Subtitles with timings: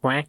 [0.00, 0.28] quack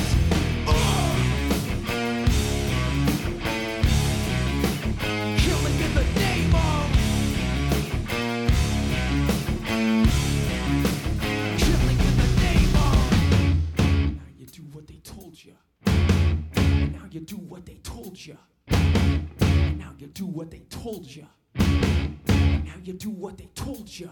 [23.31, 24.09] what they told you.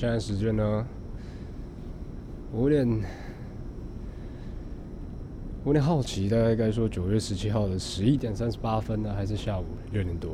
[0.00, 0.86] 现在时间呢？
[2.50, 2.88] 我有点，
[5.62, 10.30] 我有点好奇，大概该说九月十七号的十一点三十八分呢，还是下午六点多？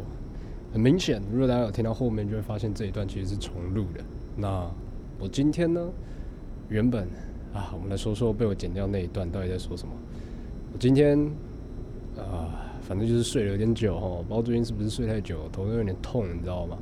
[0.73, 4.01] 很明显，如果大家有听到后面，就会发现这一段其实是重录的。
[4.37, 4.71] 那
[5.19, 5.85] 我今天呢，
[6.69, 7.09] 原本
[7.53, 9.93] 啊，我们来说说被我剪掉那一段到底在说什么。
[10.73, 11.19] 我今天
[12.17, 16.79] 啊，反正就是睡了有点久哈，不知道最近是不是睡太久，头都有点痛，你知道吗？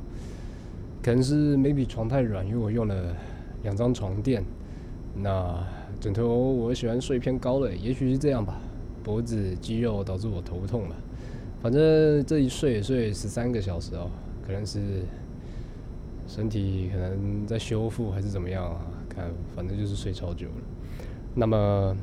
[1.05, 3.15] 可能是 maybe 床太软，因为我用了
[3.61, 4.43] 两张床垫。
[5.13, 5.63] 那
[5.99, 8.59] 枕头我喜欢睡偏高的，也许是这样吧。
[9.03, 10.95] 脖子肌肉导致我头痛吧。
[11.61, 14.09] 反正这一睡也睡十三个小时哦，
[14.43, 15.03] 可能是
[16.27, 18.81] 身体可能在修复还是怎么样啊？
[19.07, 20.53] 看，反正就是睡超久了。
[21.35, 21.95] 那么，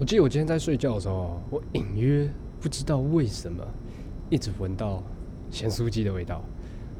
[0.00, 2.28] 我记得我今天在睡觉的时候，我隐约
[2.60, 3.64] 不知道为什么
[4.28, 5.00] 一直闻到
[5.52, 6.42] 咸酥鸡的味道。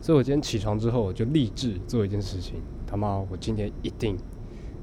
[0.01, 2.55] 所以我今天起床之后，我就立志做一件事情。
[2.87, 4.17] 他妈，我今天一定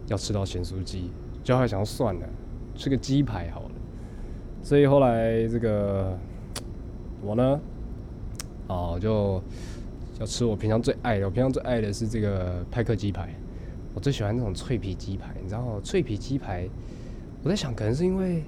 [0.07, 1.09] 要吃到咸酥鸡。
[1.43, 2.27] 就还想要算了，
[2.75, 3.71] 吃个鸡排好了。
[4.61, 6.17] 所以后来这个
[7.21, 7.59] 我呢，
[8.67, 9.41] 哦，就
[10.19, 11.25] 要吃我平常最爱的。
[11.25, 13.33] 我平常最爱的是这个派克鸡排。
[13.93, 15.33] 我最喜欢那种脆皮鸡排。
[15.41, 16.67] 你知道，脆皮鸡排，
[17.43, 18.43] 我在想，可能是因为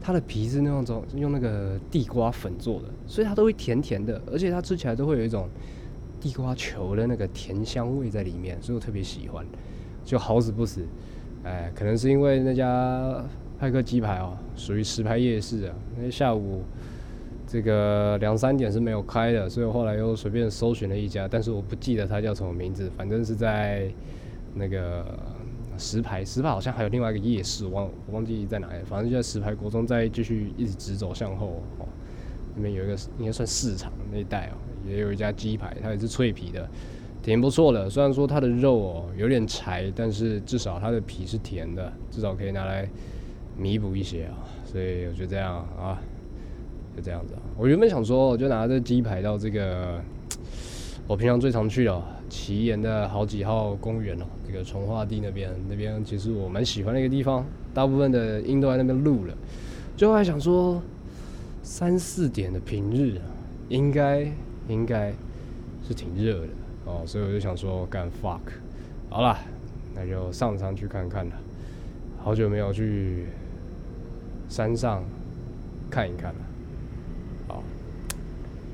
[0.00, 5.48] 它的皮是那种用那个地瓜粉做的，所以它都会甜甜的，而且它吃起来都会有一种。
[6.20, 9.46] 地瓜球的那个甜香味在里面，所以我特别喜欢，
[10.04, 10.84] 就好死不死，
[11.44, 13.24] 哎，可能是因为那家
[13.58, 16.62] 派克鸡排哦，属于石牌夜市啊，那下午
[17.46, 23.90] 这个两三点是没有开的，所以后来又随便搜寻了一家，但是我不记得它叫什么名字，反正是在
[24.54, 25.18] 那个
[25.78, 31.86] 石牌，石牌好像还有另外一个夜市，忘忘记在哪里，反正就在石牌国中，再继续一直直走向后哦，
[32.54, 34.58] 那边有一个应该算市场那一带哦。
[34.88, 36.68] 也有一家鸡排，它也是脆皮的，
[37.22, 37.88] 挺不错的。
[37.90, 42.88] 虽然说它的肉哦有点柴，但是至少它的皮是甜的，至少可以拿来
[43.56, 44.34] 弥补一些啊。
[44.64, 45.98] 所以我就这样啊，
[46.96, 47.34] 就这样子。
[47.56, 50.00] 我原本想说，我就拿这鸡排到这个
[51.06, 59.34] 我平常最常去的奇岩的好几号公园哦，这个从化地那边，那边其实我蛮喜欢的一个地方，大部分的鹰都在那边录了。
[59.96, 60.82] 最后还想说，
[61.62, 63.20] 三四点的平日
[63.68, 64.30] 应该。
[64.68, 65.12] 应该
[65.82, 66.48] 是挺热的
[66.84, 68.40] 哦，所以我就想说干 fuck，
[69.08, 69.36] 好了，
[69.94, 71.32] 那就上山去看看了。
[72.18, 73.26] 好久没有去
[74.48, 75.02] 山上
[75.90, 76.40] 看一看了。
[77.46, 77.62] 好，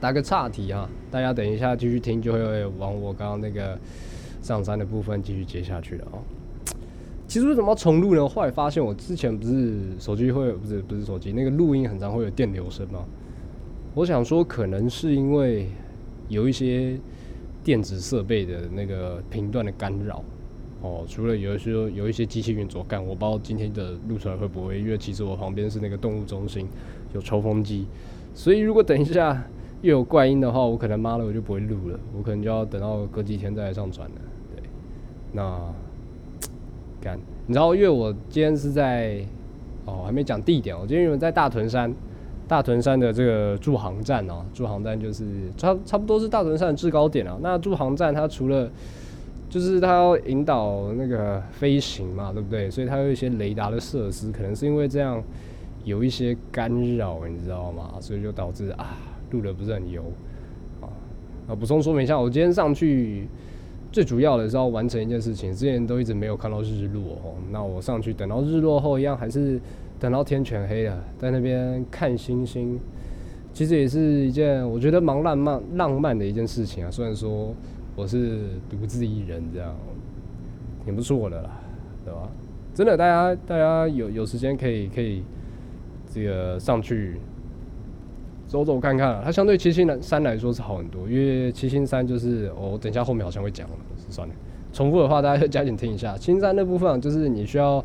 [0.00, 3.79] 打个岔题啊，大家等一下继续听，就会往我刚刚那个
[4.43, 6.19] 上山的部分继续接下去了哦。
[7.29, 8.29] 其实为什么要重录呢？
[8.29, 13.05] 后来发现我之前不是手机会不是不是手机那个录音很常会有电流声吗？
[13.94, 15.69] 我想说可能是因为。
[16.28, 16.98] 有一些
[17.62, 20.22] 电子设备的那个频段的干扰
[20.81, 26.69] 哦，除了有一些有一些机器运作干，我不知道今天的录出来会不会，因为其实我旁边是那个动物中心
[27.14, 27.86] 有抽风机，
[28.34, 29.43] 所以如果等一下
[29.82, 34.16] 又有怪音的话，我可能妈的我就不会录了，我可能就要等到隔几天再来上传了。
[34.54, 34.62] 对，
[35.32, 35.58] 那
[37.00, 39.24] 干，你知道，因为我今天是在
[39.84, 41.94] 哦，还没讲地点，我今天因为在大屯山。
[42.46, 45.24] 大屯山的这个驻航站哦，驻航站就是
[45.56, 47.39] 差差不多是大屯山的制高点啊。
[47.41, 48.70] 那驻航站它除了
[49.48, 52.70] 就是它要引导那个飞行嘛，对不对？
[52.70, 55.22] 所以它有一些雷达的设施，可能是因为这样
[55.84, 57.93] 有一些干扰，你知道吗？
[58.01, 58.96] 所以就导致啊，
[59.31, 60.03] 录的不是很油
[60.81, 60.91] 啊。
[61.48, 63.29] 啊，补充说明一下，我今天上去
[63.94, 67.34] 最主要的是要完成一件事情，之前都一直没有看到日落哦。
[67.51, 69.60] 那我上去等到日落后，一样还是。
[70.01, 72.79] 等到天全黑了，在那边看星星，
[73.55, 76.91] 其实也是一件我觉得蛮浪漫、浪漫的一件事情啊。
[76.91, 77.55] 虽然说
[77.96, 79.74] 我是独自一人，这样
[80.84, 81.60] 挺不错的啦，
[82.05, 82.29] 对吧？
[82.74, 85.22] 真的，大家大家有有时间可以可以
[86.13, 87.17] 这个上去
[88.46, 89.20] 走走看看。
[89.24, 93.77] 它相对七星山来说是好很多，因为七星山就是我等一下后面好像会讲了，
[94.08, 94.34] 算了，
[94.72, 96.17] 重复的话大家加紧听一下。
[96.17, 97.84] 七星山那部分就是你需要。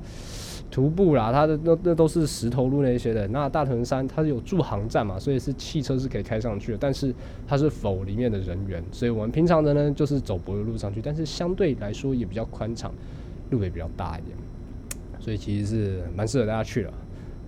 [0.71, 3.27] 徒步啦，它的那那都是石头路那一些的。
[3.29, 6.77] 那大屯山它是有驻航站嘛，所以是汽车是可以开上去的。
[6.79, 7.11] 但是
[7.47, 12.93] 它是否里面的人员，所以我们平常的呢就是走柏油路上去，但是相对来说也比较宽敞，
[13.49, 14.37] 路也比较大一点，
[15.19, 16.93] 所以其实是蛮适合大家去的。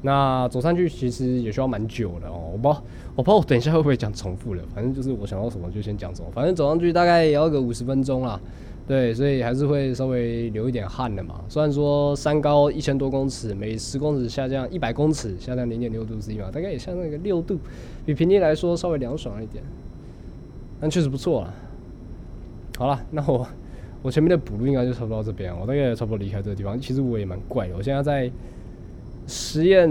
[0.02, 2.84] 那走上去其实也需要蛮久的哦，我不知道
[3.16, 8.40] 我不知道我等一下会不会讲重复了，反正就是我想到什么就先讲什么，反正走上去大概也要个五十分钟啦。
[8.88, 11.40] 对，所以还是会稍微流一点汗的嘛。
[11.48, 17.58] 虽然说山高一千多公尺，每十公尺下降一百公尺，下降零点六度 C 嘛，大概也下降个六度，
[18.06, 19.64] 比平地来说稍微凉爽一点，
[20.80, 21.54] 但确实不错啊。
[22.78, 23.48] 好了，那我
[24.02, 26.78] 我前面的补录应该就差不多到这边，我大概也差不多离开这个地方。
[26.78, 28.30] 其实我也蛮怪的，我现在在
[29.28, 29.90] 实验，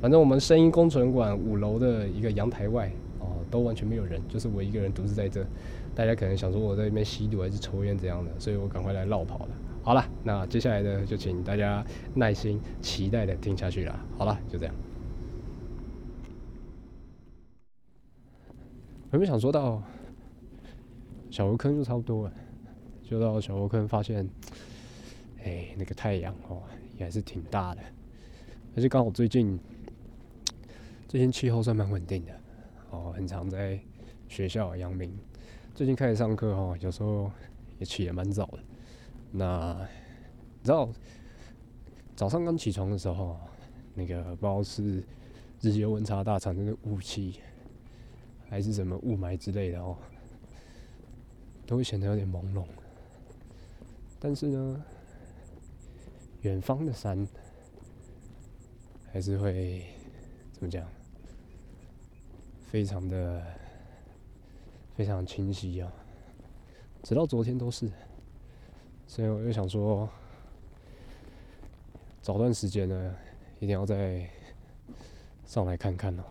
[0.00, 5.44] 反正我们声音工程馆五楼的一个阳台外哦，都完全没有人，就是我一个人独自在这。
[5.94, 9.48] 大家可能想说我在那边吸毒还是抽烟这样的，所以我赶快来绕跑了。
[9.82, 13.98] 好了，那接下来的就请大家耐心期待的听下去了。
[14.18, 14.74] 好了，就这样。
[19.12, 19.80] 有没有想说到
[21.30, 22.32] 小油坑就差不多了，
[23.02, 24.28] 就到小油坑发现，
[25.44, 26.62] 哎，那个太阳哦
[26.98, 27.82] 也还是挺大的，
[28.74, 29.56] 可是刚好最近
[31.06, 32.32] 最近气候算蛮稳定的
[32.90, 33.78] 哦，很常在
[34.28, 35.16] 学校阳明。
[35.76, 37.30] 最近开始上课哦，有时候
[37.78, 38.58] 也起得蛮早的。
[39.30, 39.74] 那
[40.58, 40.88] 你知道
[42.16, 43.38] 早上刚起床的时候，
[43.94, 45.04] 那个不知道是
[45.60, 47.38] 日间温差大产生的雾气，
[48.48, 49.96] 还是什么雾霾之类的哦，
[51.64, 52.64] 都会显得有点朦胧。
[54.18, 54.84] 但是呢，
[56.40, 57.24] 远方的山
[59.14, 59.86] 还是会
[60.52, 60.84] 怎么讲？
[62.70, 63.42] 非常的。
[64.96, 65.92] 非常清晰啊，
[67.02, 67.90] 直到昨天都是，
[69.08, 70.08] 所以我就想说，
[72.22, 73.16] 找段时间呢，
[73.58, 74.30] 一定要再
[75.44, 76.24] 上来看看呢。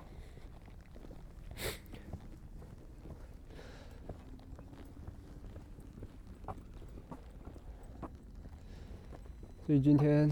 [9.68, 10.30] 所以今天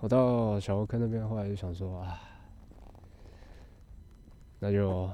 [0.00, 2.20] 我到小河坑那边，后来就想说啊，
[4.58, 5.10] 那就。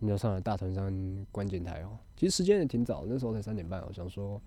[0.00, 3.82] 那就上来大屯山观景台哦，其实时间也挺早，那时候才三点半。
[3.84, 4.40] 我想说，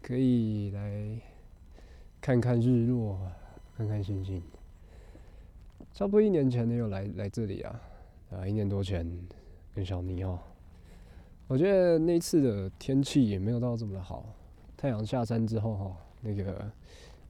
[0.00, 1.20] 可以来
[2.20, 3.18] 看看日落，
[3.76, 4.40] 看看星星。
[5.92, 7.80] 差不多一年前也有来来这里啊，
[8.30, 9.04] 啊，一年多前
[9.74, 10.38] 跟小尼哦，
[11.48, 14.24] 我觉得那次的天气也没有到这么的好，
[14.76, 16.70] 太阳下山之后哈，那个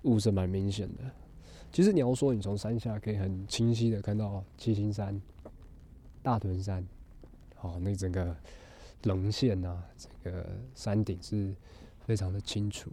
[0.02, 1.04] 雾是蛮明显的。
[1.72, 5.20] 其实你要说你从山下可以很清晰的看到七星山、
[6.22, 6.84] 大屯山。
[7.62, 8.34] 哦，那整个
[9.02, 9.76] 棱线呐，
[10.22, 11.54] 这个山顶是
[12.06, 12.90] 非常的清楚，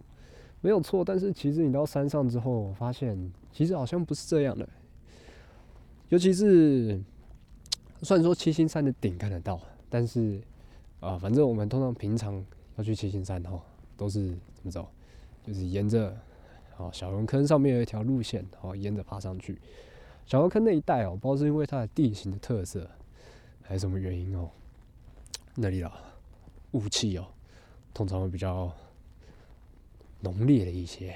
[0.60, 1.02] 没有错。
[1.02, 4.68] 但是其实你到山上之后，发现其实好像不是这样的。
[6.10, 7.00] 尤其是
[8.02, 9.58] 虽然说七星山的顶看得到，
[9.88, 10.38] 但是
[11.00, 12.44] 啊，反正我们通常平常
[12.76, 13.58] 要去七星山哈，
[13.96, 14.86] 都是怎么走？
[15.46, 16.14] 就是沿着
[16.78, 19.60] 哦小龙坑上面有一条路线，哦沿着爬上去。
[20.26, 22.88] 小龙坑那一带哦，不知道是因为它的地形的特色。
[23.62, 24.48] 还是什么原因哦？
[25.54, 25.92] 那里啊，
[26.70, 27.26] 雾气哦，
[27.92, 28.72] 通常会比较
[30.20, 31.14] 浓烈的一些。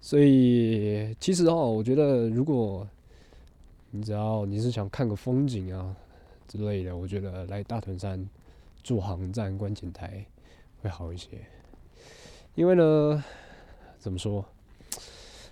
[0.00, 2.84] 所以其实哦，我觉得如果
[3.92, 5.94] 你只要你是想看个风景啊
[6.48, 8.28] 之类的，我觉得来大屯山
[8.82, 10.26] 驻航站观景台
[10.80, 11.28] 会好一些。
[12.54, 13.24] 因为呢，
[13.98, 14.44] 怎么说？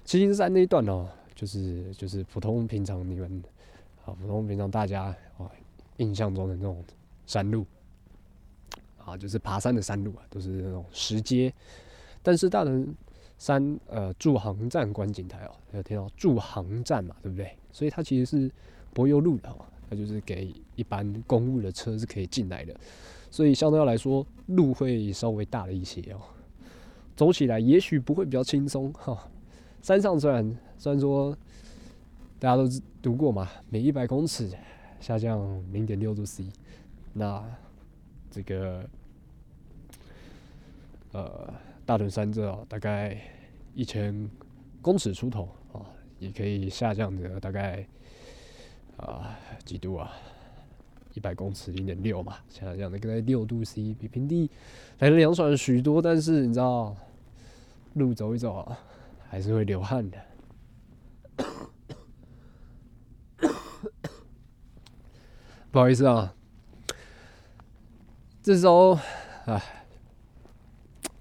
[0.05, 3.43] 七星山那一段哦，就是就是普通平常你们。
[4.07, 5.45] 啊，普通平常大家啊
[5.99, 6.83] 印象中的那种
[7.27, 7.67] 山路，
[9.05, 11.53] 啊，就是爬山的山路啊，都是那种石阶。
[12.23, 12.97] 但是大屯
[13.37, 17.55] 山呃驻航站观景台哦，有听到驻航站嘛，对不对？
[17.71, 18.51] 所以它其实是
[18.95, 22.75] 柏油路的哦，它就是给一般公务的车是可以进来的，
[23.31, 26.23] 所以相对来说路会稍微大了一些哦，
[27.21, 29.29] 走起来也许不会比较轻松 哈。
[29.83, 31.37] 山上虽然虽然说。
[32.43, 32.67] 大家都
[33.03, 33.47] 读过嘛？
[33.69, 34.49] 每一百公尺
[34.99, 36.47] 下降零点六度 C，
[37.13, 37.45] 那
[38.31, 38.89] 这个
[41.13, 41.53] 呃
[41.85, 43.15] 大屯山这大概
[43.75, 44.27] 一千
[44.81, 45.85] 公尺出头啊，
[46.19, 47.87] 也可以下降的大概
[48.97, 50.11] 啊几度啊？
[51.13, 54.51] 一百公尺零点六嘛，下降的大概六度 C，比平地
[55.01, 56.01] 来的凉爽许多。
[56.01, 56.97] 但是你知道，
[57.95, 58.71] 路走一走，
[59.29, 60.19] 还是会流汗的。
[65.71, 66.35] 不好意思啊，
[68.43, 68.99] 这时候，
[69.47, 69.63] 唉，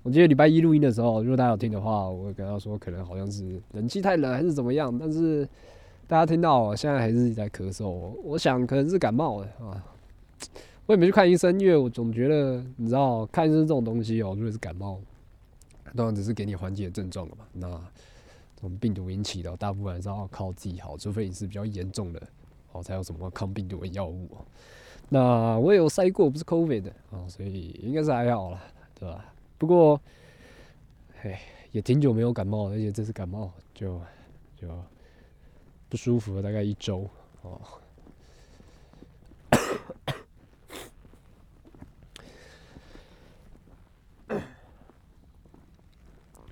[0.01, 5.47] 我记得礼拜一录音的时候，如果大家有听的话，我会跟他说可能好像是冷气太冷还是怎么样，但是
[6.07, 7.89] 大家听到我现在还是在咳嗽，
[8.23, 9.83] 我想可能是感冒了啊。
[10.87, 14.99] 我也没去看医生，因为我总觉得你知道看医生这种东西哦，如果是感冒，
[15.95, 17.45] 当然只是给你缓解症状了嘛。
[17.53, 17.69] 那
[18.55, 22.21] 这种病毒引起的，大部分还是要靠自己好，除非你是比较严重的。
[22.71, 24.29] 哦，才有什么抗病毒的药物
[25.09, 28.61] 那我有塞过，不是 COVID 的啊，所以应该是还好了，
[28.93, 29.25] 对吧？
[29.57, 29.99] 不过，
[31.19, 31.35] 嘿，
[31.71, 33.99] 也挺久没有感冒，而且这次感冒就
[34.55, 34.67] 就
[35.89, 37.09] 不舒服了，大概一周
[37.41, 37.59] 哦。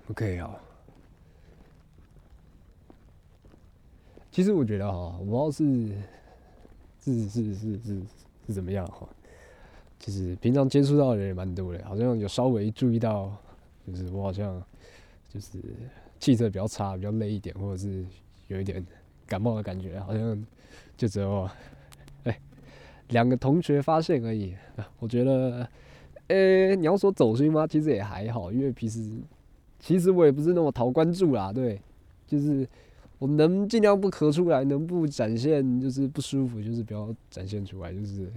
[0.09, 0.55] OK 啊。
[4.31, 5.91] 其实我觉得哈，我不知道是
[6.99, 8.01] 是是是是
[8.47, 9.07] 是怎么样哈。
[9.99, 13.35] 其实平常接触到的人也蛮多的，好像有稍微注意到，
[13.87, 14.63] 就是我好像
[15.27, 15.59] 就是
[16.19, 18.05] 气色比较差，比较累一点，或者是
[18.47, 18.85] 有一点
[19.25, 20.45] 感冒的感觉，好像
[20.95, 21.49] 就只有
[22.25, 22.39] 哎
[23.09, 24.55] 两个同学发现而已。
[24.99, 25.67] 我觉得，
[26.27, 27.65] 呃，你要说走心吗？
[27.65, 29.01] 其实也还好，因为平时
[29.87, 31.79] 其实我也不是那么讨关注啦，对，
[32.27, 32.67] 就是
[33.19, 38.29] 我能尽量不咳出来，能不展现就是不舒服，就是不要展现出来，就是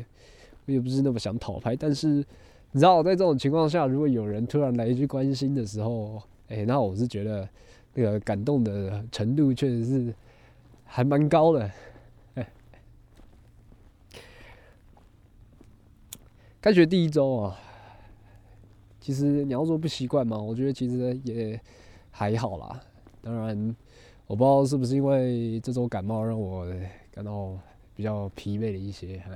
[0.67, 2.25] 我也不是那么想讨拍，但是
[2.71, 7.49] 你知道，在这种情况下，如果有人突然来一句关心的时候，哎、那我是觉得
[7.95, 10.15] 那个感动的程度确实是
[10.85, 11.69] 还蛮高的。
[16.61, 17.59] 开学第一周啊，
[19.01, 21.59] 其实你要说不习惯嘛，我觉得其实也
[22.11, 22.81] 还好啦。
[23.23, 23.77] 当然，
[24.27, 26.67] 我不知道是不是因为这周感冒让我
[27.11, 27.59] 感到
[27.97, 29.19] 比较疲惫了一些。
[29.19, 29.31] 哈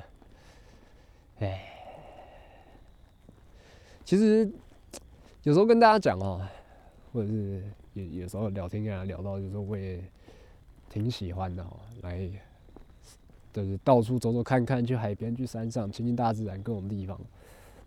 [1.40, 1.62] 哎，
[4.04, 4.48] 其实
[5.42, 6.46] 有时候跟大家讲哦，
[7.12, 7.62] 或者是
[7.94, 10.00] 有有时候聊天跟大家聊到，就是我也
[10.88, 12.30] 挺喜欢的哦，来
[13.52, 17.20] 就是到处走走看看，去海边、去山上亲近大自然各种地方。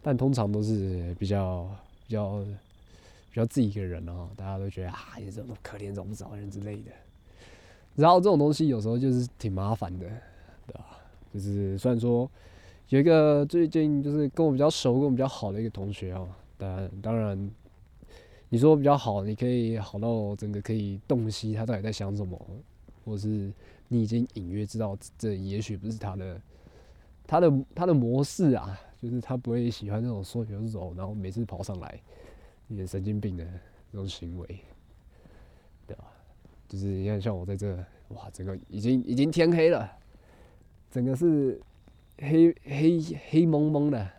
[0.07, 1.69] 但通常都是比较
[2.07, 6.91] 比较比较自己一个人哦，大家都觉得啊，你这种可怜找不着人之类的。
[7.93, 10.07] 然后这种东西有时候就是挺麻烦的，
[10.65, 10.97] 对吧？
[11.33, 12.31] 就是虽然说
[12.87, 17.51] 有一个最近就是跟我比较熟、跟我比较好的一个同学哦，当当然
[18.47, 22.39] 你说比较好，你可以好到整个可以洞悉他到底在想什么，
[23.03, 23.51] 或是
[23.89, 26.41] 你已经隐约知道这也许不是他的
[27.27, 32.01] 他的他的模式啊，就是他不会喜欢那种缩球手，然后每次跑上来，
[32.67, 33.45] 有点神经病的
[33.91, 34.47] 那种行为，
[35.85, 36.05] 对吧？
[36.67, 37.77] 就是你看，像我在这，
[38.09, 39.89] 哇，整个已经已经天黑了，
[40.91, 41.61] 整个是
[42.17, 44.09] 黑黑黑蒙蒙的，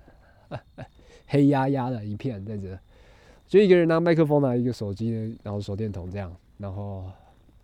[1.27, 2.79] 黑压压的一片在这，
[3.47, 7.11] 就一个人拿麦克风，拿一个手机，然后手电筒这样，然后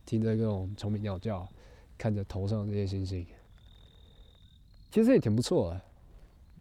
[0.04, 1.48] 听着各种虫鸣鸟叫，
[1.96, 3.24] 看着头上这些星星，
[4.90, 5.80] 其实也挺不错的，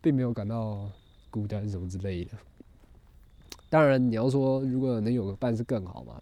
[0.03, 0.87] 并没有感到
[1.31, 2.31] 孤单什么之类的。
[3.69, 6.21] 当然，你要说如果能有个伴是更好嘛。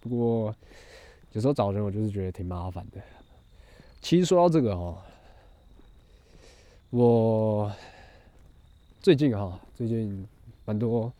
[0.00, 0.54] 不过
[1.32, 3.00] 有时候找人，我就是觉得挺麻烦的。
[4.00, 5.04] 其实说到这个哈，
[6.88, 7.70] 我
[9.00, 10.26] 最近哈，最近
[10.64, 11.12] 蛮多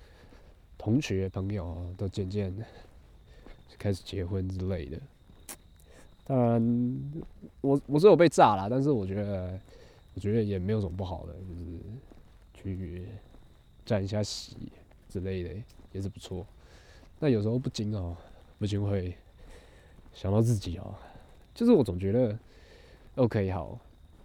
[0.79, 2.55] 同学朋友都渐渐
[3.79, 4.99] 开始结婚之类的。
[6.25, 7.13] 当然，
[7.61, 9.61] 我我是有被炸啦，但是我觉得，
[10.15, 11.79] 我觉得也没有什么不好的，就是
[12.55, 13.07] 去
[13.85, 14.57] 沾一下喜
[15.09, 15.51] 之类的，
[15.93, 16.47] 也是不错。
[17.19, 18.17] 那有时候不禁哦，
[18.59, 19.15] 不禁会
[20.13, 20.95] 想到自己哦，
[21.55, 22.39] 就是我总觉得
[23.17, 23.79] ，OK 好，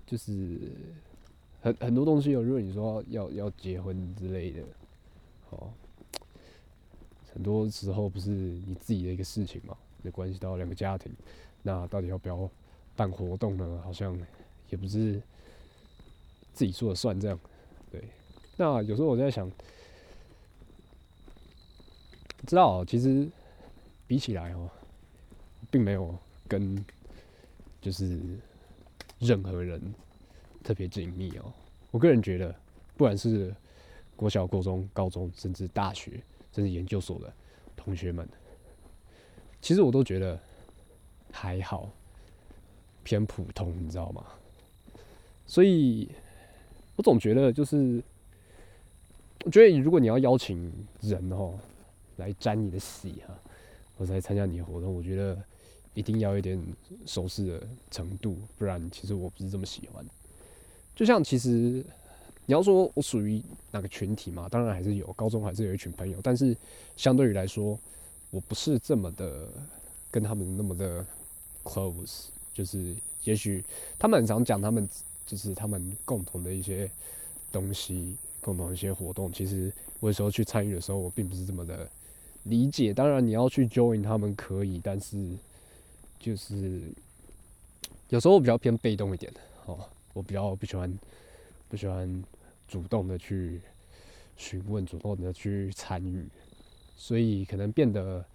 [0.05, 0.71] 就是
[1.61, 4.61] 很很多东西哦，如果你说要要结婚之类的，
[5.49, 5.71] 哦，
[7.33, 11.11] 很多时候不是你自己的一个事情嘛，也关系到两个家庭，
[11.63, 12.49] 那到底要不要
[12.95, 13.81] 办活动呢？
[13.83, 14.17] 好像
[14.69, 15.21] 也不是
[16.53, 17.39] 自己说了算这样，
[17.91, 18.03] 对。
[18.57, 19.49] 那有时候我在想，
[22.45, 23.29] 知道其实
[24.07, 24.69] 比起来哦，
[25.71, 26.13] 并没有
[26.47, 26.83] 跟
[27.81, 28.19] 就是
[29.19, 29.81] 任何人
[30.63, 31.53] 特别紧密哦。
[31.91, 32.53] 我个人觉得，
[32.97, 33.55] 不管是
[34.15, 37.33] 国小、国中、高中，甚至大学，甚至研究所的
[37.75, 38.27] 同学们，
[39.61, 40.37] 其实我都觉得
[41.31, 41.89] 还好，
[43.03, 44.25] 偏普通，你知道吗？
[45.47, 46.09] 所以，
[46.99, 48.03] 我总觉得就是，
[49.45, 51.57] 我觉得如果你要邀请人哦
[52.17, 53.33] 来沾你的喜哈、
[53.97, 55.41] 或者来参加你的活动，我觉得
[55.93, 56.61] 一定要有一点
[57.05, 60.05] 熟识的程度，不然其实我不是这么喜欢。
[60.93, 61.81] 就像其实
[62.45, 66.53] 你要说我属于哪个群体嘛，当然还是有，高中还是有一群朋友，但是
[66.97, 67.79] 相对于来说，
[68.29, 69.47] 我不是这么的
[70.11, 71.05] 跟他们那么的
[71.63, 73.63] close，就是也许
[73.97, 74.85] 他们很常讲他们
[75.29, 76.89] 就是他们共同的一些
[77.51, 81.87] 东西，共同一些活动，其实我有时候去参与的时候，我并不是这么的
[82.45, 82.91] 理解。
[82.91, 85.37] 当然你要去 join 他们可以，但是
[86.19, 86.81] 就是
[88.09, 89.31] 有时候我比较偏被动一点
[89.67, 89.77] 哦，
[90.13, 90.91] 我比较不喜欢
[91.67, 92.23] 不喜欢
[92.67, 93.61] 主动的去
[94.35, 96.25] 询问，主动的去参与，
[96.97, 98.25] 所以可能变得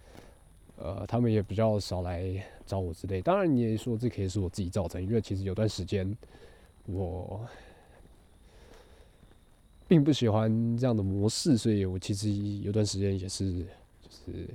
[0.77, 3.21] 呃，他们也比较少来找我之类。
[3.21, 6.15] 当然，你也说这可以是我自己造成，因为其实有段时间
[6.85, 7.47] 我
[9.87, 13.61] 并不喜欢这样的模式，所以我其实有段时间也是
[14.01, 14.47] 就是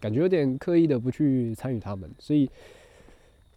[0.00, 2.50] 感觉有点刻意的不去参与他们，所以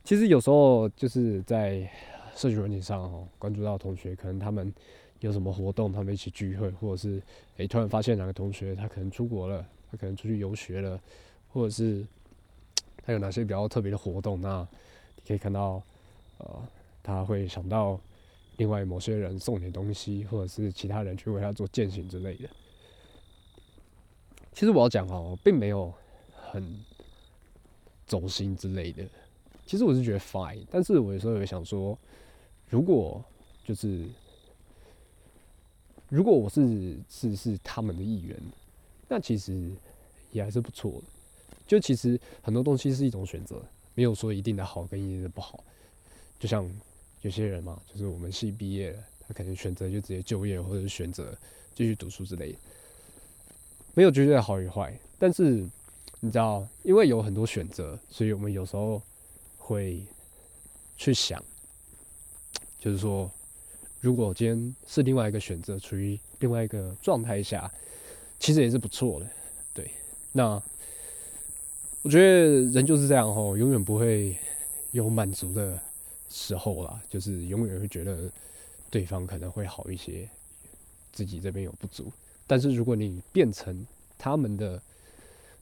[0.03, 1.89] 其实有时候就是在
[2.35, 4.73] 社群软件上哦，关注到同学，可能他们
[5.19, 7.21] 有什么活动，他们一起聚会，或者是
[7.57, 10.99] 诶、突然发现哪个同学他可能出国了，他可能出去游学了，
[11.53, 12.05] 或者是
[13.05, 14.67] 他有哪些比较特别的活动，那
[15.15, 15.81] 你可以看到
[16.39, 16.67] 呃
[17.03, 17.99] 他会想到
[18.61, 22.47] 另外某些人送点东西，或者是其他人去为他做践行之类的。
[24.53, 25.91] 其实我要讲哦，并没有
[26.31, 26.79] 很
[28.05, 29.03] 走心之类的。
[29.65, 31.97] 其实我是觉得 fine，但是我有时候也想说，
[32.69, 33.19] 如果
[33.65, 34.05] 就是
[36.07, 38.39] 如果我是是是他们的一员，
[39.07, 39.71] 那其实
[40.31, 41.03] 也还是不错的。
[41.65, 43.59] 就其实很多东西是一种选择，
[43.95, 45.63] 没有说一定的好跟一定的不好。
[46.37, 46.71] 就像
[47.21, 51.37] 有些人嘛，就是我们系毕业了，他可能选择就直接就业，或者是选择
[51.75, 52.57] 继续读书之类的，
[53.93, 54.97] 没有绝对的好与坏。
[55.19, 55.63] 但是
[56.19, 59.01] 你知道，因为有很多选择，所以我们有时候
[59.57, 60.03] 会
[60.97, 61.43] 去想，
[62.79, 63.29] 就是说，
[63.99, 67.71] 如果今天是另外一个选择，处于另外一个状态下，
[68.39, 69.27] 其实也是不错的。
[69.73, 69.91] 对，
[70.31, 70.61] 那
[72.01, 74.35] 我觉得人就是这样哦，永远不会
[74.91, 75.79] 有满足的
[76.31, 78.31] 时候啦，就是永远会觉得
[78.89, 80.27] 对方可能会好一些，
[81.11, 82.11] 自己这边有不足。
[82.47, 83.85] 但是如果你变成
[84.17, 84.81] 他们的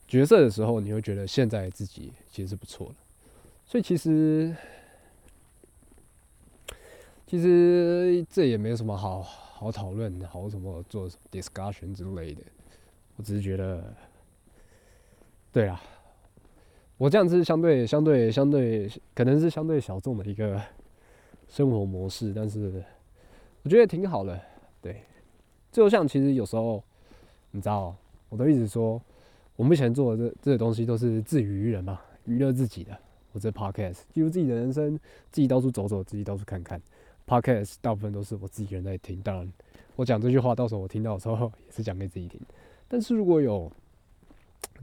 [0.08, 2.94] 角色的时候，你会觉得现在自己其实是不错的。
[3.66, 4.54] 所以其实
[7.26, 12.42] 其实这也没有什么好好讨论，好什么做 discussion 之类的。
[13.16, 13.94] 我只是觉得，
[15.52, 15.80] 对啊，
[17.00, 20.60] 我这样子相对相对相对可能是相对小众的一个
[21.48, 22.84] 生活模式，但是
[23.62, 24.38] 我觉得挺好的。
[24.82, 25.00] 对，
[25.72, 26.84] 就像其实有时候
[27.52, 27.96] 你知道，
[28.28, 29.00] 我都一直说，
[29.56, 32.94] 我目前做的这这些东西都是自娱于人嘛，娱乐自己的。
[33.32, 34.94] 我这 podcast 记录自己的人生，
[35.32, 36.78] 自己到处走走，自己到处看看。
[37.26, 39.50] podcast 大部分都是我自己一个人在听，当然
[39.96, 42.38] 我讲这句话，到时候我听到的时候 也是讲给自己听。
[42.88, 43.72] 但是如果有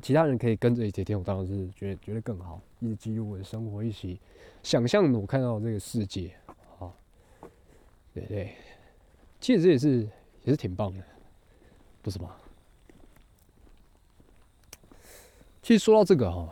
[0.01, 4.19] 其他人可以跟着一起听，我当然是觉得觉得更好，一起记录我的生活，一起
[4.61, 6.31] 想象我看到这个世界
[6.79, 6.93] 啊，
[8.13, 8.53] 对对，
[9.39, 10.01] 其实这也是
[10.43, 11.03] 也是挺棒的，
[12.03, 12.35] 不是吗？
[15.63, 16.47] 其实说到这个哈，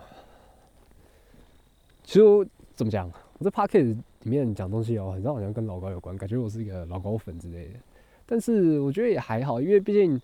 [2.04, 7.80] 其实我怎么讲，我在 p o c k e 里面讲东西哦，很像好像跟老高有关，感觉我是一个老高粉之类的。
[8.26, 10.20] 但是我觉得也还好，因为毕竟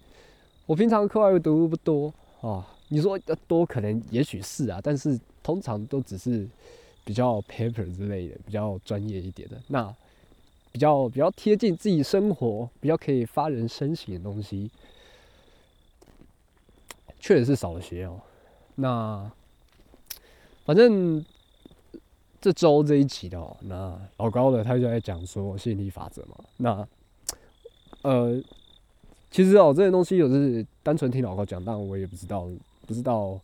[0.66, 2.12] 我平常课外读不多
[2.42, 2.68] 啊。
[2.93, 6.45] 你说多可能也许是啊，但是通常都只是
[7.06, 9.95] 比较 paper 之类的，比较专业一点的，那
[10.73, 14.69] 比较比较贴近自己生活，比较可以发人深省的东西，
[17.21, 18.19] 确实是少了些哦。
[18.75, 19.32] 那
[20.65, 21.25] 反正
[22.41, 26.36] 这周这一集的哦，那老高的他就在讲说吸引力法则嘛。
[26.58, 26.88] 那
[28.01, 28.43] 呃，
[29.32, 32.49] 其实哦，这些东西有是单纯听老高讲，但我也不知道，
[32.91, 33.39] 不知道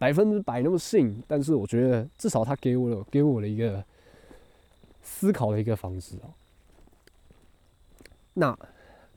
[0.00, 1.22] 百分之百那么信。
[1.28, 3.84] 但是我觉得至少他给我了给我了一个
[5.00, 6.34] 思考的一个方式哦。
[8.32, 8.58] 那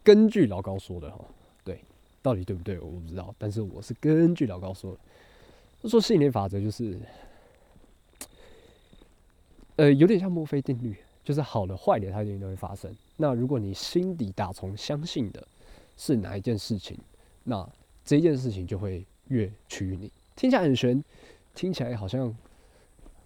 [0.04, 1.26] 根据老高说的哈，
[1.64, 1.82] 对，
[2.22, 5.00] 到底对不对我不知道，但是我是根据老高说的。
[5.82, 7.00] 他说吸引力法则就是，
[9.78, 12.96] 呃，有点像墨菲定律，就是好的坏的它一定都会发生。
[13.16, 15.48] 那如果你心底打从相信的
[15.98, 16.98] 是哪一件事情，
[17.44, 17.68] 那
[18.06, 20.12] 这件事情就会越趋于你。
[20.36, 21.04] 听起来很玄，
[21.54, 22.36] 听起来好像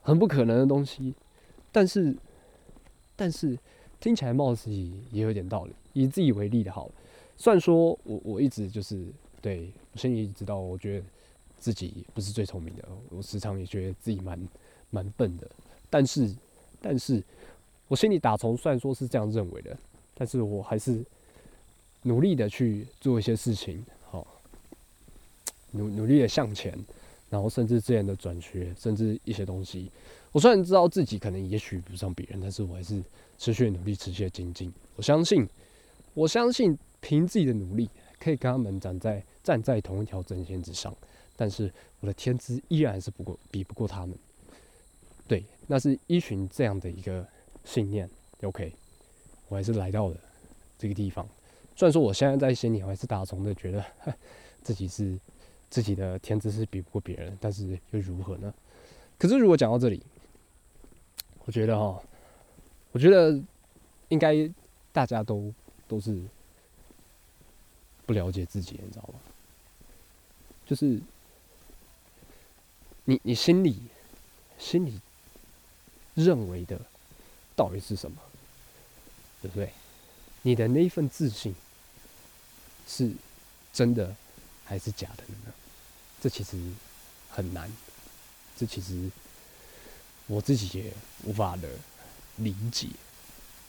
[0.01, 1.13] 很不可能的东西，
[1.71, 2.15] 但是
[3.15, 3.57] 但是
[3.99, 5.73] 听起来貌似也有点道理。
[5.93, 6.89] 以自己为例的好，
[7.37, 9.05] 虽然说我我一直就是
[9.41, 11.05] 对我心里知道，我觉得。
[11.61, 14.49] 自己不是最聪明的，我时常也觉得自己蛮
[14.89, 15.47] 蛮笨的。
[15.91, 16.35] 但是，
[16.81, 17.23] 但是
[17.87, 19.77] 我心里打从虽然说是这样认为的，
[20.15, 21.05] 但是我还是
[22.01, 23.85] 努力的去做一些事情，
[25.71, 26.77] 努努力的向前，
[27.29, 29.91] 然后甚至这样的转学，甚至一些东西。
[30.31, 33.03] 我虽然知道自己可能也许比不上别人，但是我还是
[33.37, 34.71] 持续努力，持续的精进。
[34.95, 35.47] 我相信，
[36.13, 40.95] 我相信凭自己的努力，可以跟他们站在站在同一条阵线之上。
[41.35, 44.15] 但是我的天资依然是不过比不过他们，
[45.27, 47.27] 对，那是依循这样的一个
[47.65, 48.07] 信念
[48.43, 48.71] ，OK，
[49.47, 50.15] 我还是来到了
[50.77, 51.27] 这个地方。
[51.75, 53.83] 虽然说我现在在心里我还是打从的觉得
[54.61, 55.17] 自己是
[55.71, 58.53] 自己的天资是比不过别人，但是又如何呢？
[59.17, 60.03] 可是如果讲到这里，
[61.45, 61.99] 我觉得哈，
[62.91, 63.41] 我觉得
[64.09, 64.47] 应该
[64.91, 65.51] 大家都
[65.87, 66.21] 都是
[68.05, 69.19] 不了解自己，你知道吗？
[70.67, 71.01] 就是。
[73.03, 73.81] 你你心里
[74.59, 75.01] 心里
[76.13, 76.79] 认为的
[77.55, 78.21] 到底是什么？
[79.41, 79.73] 对不对？
[80.43, 81.53] 你的那一份自信
[82.87, 83.11] 是
[83.73, 84.15] 真的
[84.71, 85.53] 还是假的呢？
[86.21, 86.57] 这其实
[87.29, 87.69] 很难，
[88.57, 89.11] 这其实
[90.27, 90.93] 我自己也
[91.25, 91.67] 无法的
[92.37, 92.87] 理解。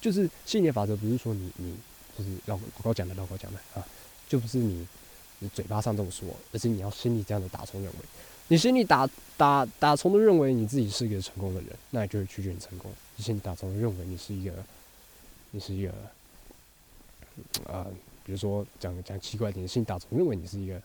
[0.00, 1.74] 就是吸引力法则，不是说你你
[2.16, 3.84] 就是老老高讲的，老高讲的啊，
[4.28, 4.86] 就不是你
[5.52, 7.98] 嘴巴上这么说，而是你要心里这样的打从认为，
[8.46, 9.04] 你心里打
[9.36, 12.92] 打打从的认为你自己是一个成功的人，那你就会趋近成功。
[13.16, 14.52] 你心里打从认为你是一个，
[15.50, 15.92] 你是一个，
[17.66, 17.88] 啊、
[18.24, 20.80] 比如说讲讲奇怪一点，心里打从认为你是一个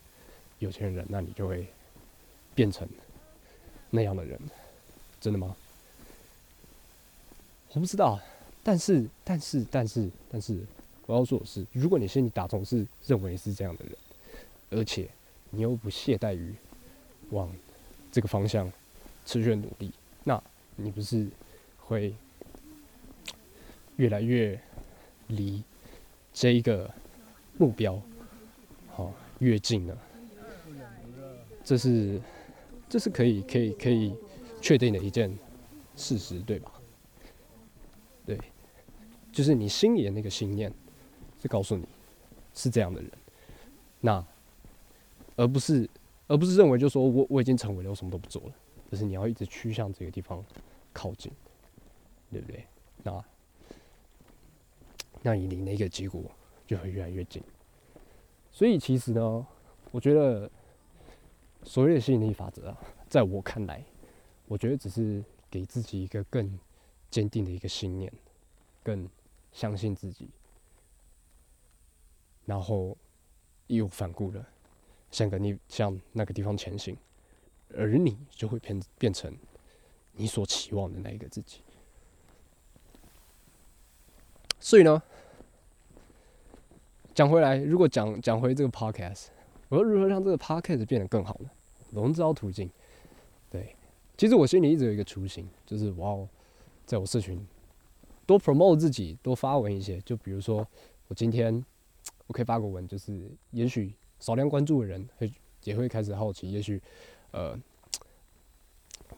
[0.60, 1.68] 有钱人，那你就会
[2.56, 2.88] 变成
[3.90, 4.40] 那样的人，
[5.22, 5.56] 真的吗？
[7.74, 8.20] 我不知道，
[8.64, 10.60] 但是但是但是但是，
[11.06, 13.96] 我要说的是，如果你心里打从是认为是这样的人，
[14.72, 15.08] 而且
[15.52, 16.56] 你又不懈怠于
[17.30, 17.54] 往
[18.12, 18.72] 这个方向
[19.26, 19.92] 持续努力，
[20.24, 20.42] 那
[20.76, 21.28] 你不是
[21.78, 22.16] 会
[23.98, 24.60] 越来越
[25.28, 25.62] 离
[26.34, 26.92] 这一个
[27.58, 28.02] 目标
[28.90, 29.98] 好、越近了？
[31.68, 32.22] 这是
[32.88, 34.16] 这是可以可以可以
[34.62, 35.38] 确定的一件
[35.98, 36.72] 事实，对吧？
[38.26, 38.40] 对，
[39.34, 40.74] 就是你心里的那个信念
[41.42, 41.86] 是告诉你
[42.54, 43.12] 是这样的人，
[44.00, 44.26] 那
[45.36, 45.90] 而不是
[46.28, 48.56] 而不是认为就说我我已经成为了，我什么都不做了，
[48.90, 50.42] 而是你要一直趋向这个地方
[50.94, 51.30] 靠近，
[52.32, 52.66] 对不对？
[53.04, 53.26] 那
[55.22, 56.24] 那你离那个结果
[56.66, 57.44] 就会越来越近。
[58.54, 59.46] 所以其实呢，
[59.92, 60.50] 我觉得
[61.68, 62.78] 所谓的吸引力法则啊，
[63.10, 63.84] 在我看来，
[64.48, 66.58] 我觉得只是给自己一个更
[67.10, 68.12] 坚定的一个信念，
[68.82, 69.08] 更
[69.52, 70.30] 相信自己，
[72.46, 72.98] 然后
[73.68, 74.44] 义无反顾的
[75.12, 76.96] 向个你向那个地方前行，
[77.76, 79.38] 而你就会变变成
[80.14, 81.60] 你所期望的那一个自己。
[84.58, 85.04] 所以呢，
[87.14, 89.28] 讲回来，如果讲讲回这个 podcast，
[89.68, 91.50] 我要如何让这个 podcast 变得更好呢？
[91.92, 92.70] 笼招途径，
[93.50, 93.76] 对，
[94.18, 96.28] 其实我心里一直有一个雏形，就是我要
[96.86, 97.40] 在我社群
[98.26, 100.00] 多 promote 自己，多发文一些。
[100.02, 100.68] 就比如说，
[101.08, 101.64] 我今天
[102.28, 105.32] 我可以发个文，就是也许少量关注的人会
[105.64, 106.82] 也会开始好奇，也许
[107.32, 107.58] 呃，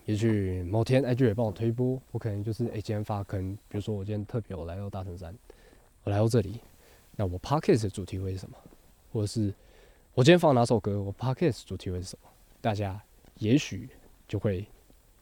[0.06, 5.36] 也许某天 IG 也帮我推播，我可能就是哎、今天发，可能比如说我今天特别我来到大城山，
[6.04, 6.60] 我来到这里，
[7.16, 8.58] 那我 podcast 的主题会是什么？
[9.12, 9.54] 或者是
[10.14, 12.30] 我今天放哪首歌，我 podcast 主题会是什么？
[12.62, 13.02] 大家
[13.36, 13.90] 也许
[14.28, 14.66] 就会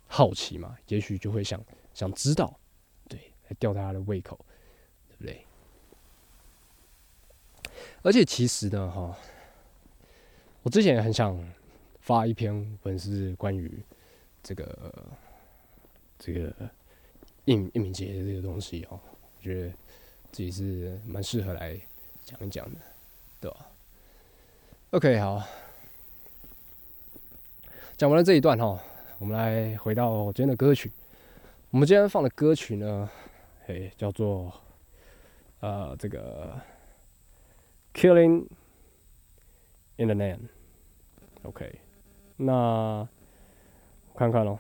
[0.08, 2.60] 好奇嘛，也许就会想想知道，
[3.08, 4.38] 对，来吊大家的胃口，
[5.10, 5.45] 对不对？
[8.02, 9.15] 而且其实呢，哈，
[10.63, 11.38] 我之前也很想
[12.00, 13.71] 发一篇文是关于
[14.41, 15.12] 这个
[16.17, 16.52] 这个
[17.45, 19.00] 应应敏节这个东西哦，
[19.38, 19.69] 我觉得
[20.32, 21.80] 自己是蛮适合来
[22.23, 22.80] 讲一讲的，
[23.39, 23.69] 对吧
[24.91, 25.66] ？OK，好。
[27.98, 28.80] 讲完了这一段哈，
[29.18, 30.92] 我们来回到今天的歌曲。
[31.72, 33.10] 我们今天放的歌曲呢，
[33.66, 34.54] 嘿，叫做
[35.62, 36.62] 呃这个
[38.00, 38.46] 《Killing
[39.96, 40.38] in the Name》。
[41.42, 41.80] OK，
[42.36, 42.54] 那
[44.14, 44.60] 我看看咯，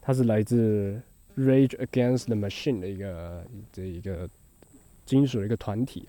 [0.00, 1.02] 它是来自
[1.36, 4.26] Rage Against the Machine 的一个这一个
[5.04, 6.08] 金属的一个团体。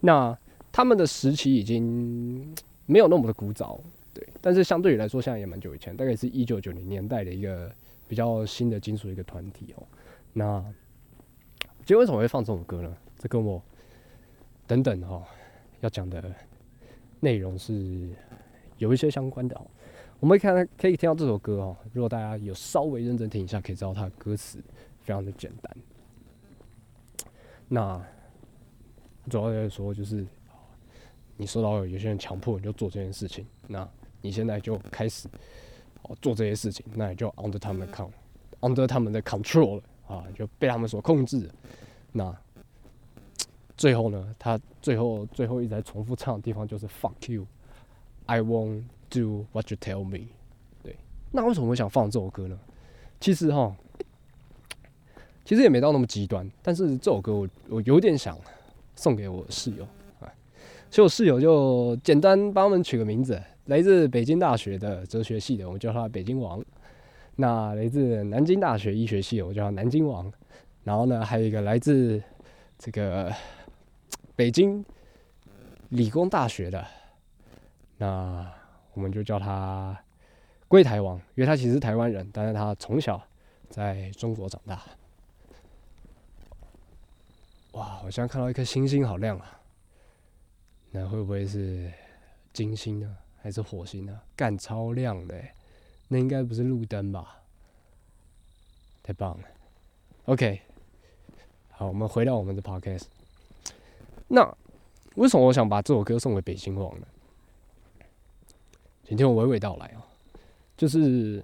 [0.00, 0.34] 那
[0.72, 2.54] 他们的时期已经
[2.86, 3.78] 没有那么的古早，
[4.48, 7.70] 但是相对于来说，现在也蛮久以前，大概是一九九零年代的一个
[8.06, 9.86] 比较新的金属一个团体哦。
[10.32, 10.58] 那
[11.80, 12.96] 今天为什么会放这种歌呢？
[13.18, 13.62] 这跟我
[14.66, 15.22] 等等哈、
[15.80, 16.34] 要讲的
[17.20, 18.08] 内容是
[18.78, 19.66] 有一些相关的哦。
[20.18, 24.64] 我们可以看可以听到这首歌哦，如果大家有稍微认真听一下，可以知道它的歌词
[25.02, 25.76] 非常的简单。
[27.68, 28.02] 那
[29.28, 30.26] 主要在说就是
[31.36, 33.86] 你受到有些人强迫你就做这件事情，那
[34.20, 35.28] 你现在就开始
[36.02, 38.10] 哦做这些事情，那你就 under 他们的 con
[38.60, 41.54] under 他们的 control 了啊，就被他们所控制了。
[42.12, 42.36] 那
[43.76, 50.26] 最后呢，他最后最后一直在重复唱的地方就是 fuck you，I won't do what you tell me。
[50.82, 50.96] 对，
[51.30, 52.58] 那为什么我想放这首歌呢？
[53.20, 53.76] 其实哈，
[55.44, 58.36] 其实也没到那么极端，但是这首歌我我有点想
[58.96, 59.84] 送给我室友
[60.20, 60.26] 啊，
[60.90, 66.58] 所以我室友就简单帮他们取个名字，来自北京大学的哲学系的，我们叫他北京王；
[67.36, 70.32] 那来自南京大学医学系的，我叫他南京王。
[70.84, 72.22] 然后呢，还有一个来自
[72.78, 73.30] 这个
[74.34, 74.82] 北京
[75.90, 76.82] 理工大学的，
[77.98, 78.50] 那
[78.94, 79.94] 我们就叫他
[80.66, 83.22] 归台王，因为他其实是台湾人，但是他从小
[83.68, 84.80] 在中国长大。
[87.72, 89.60] 哇，我现在看到一颗星星，好亮啊！
[90.90, 91.92] 那会不会是
[92.54, 93.14] 金星呢？
[93.40, 94.20] 还是火星呢？
[94.36, 95.54] 干超亮的欸，
[96.08, 97.42] 那应该不是路灯吧？
[99.02, 99.44] 太棒了
[100.26, 100.60] ！OK，
[101.70, 103.04] 好，我们回到我们的 Podcast。
[104.26, 104.56] 那
[105.14, 107.06] 为什么我想把这首歌送给北京王呢？
[109.04, 110.04] 请听我娓娓道来啊、
[110.76, 111.42] 就是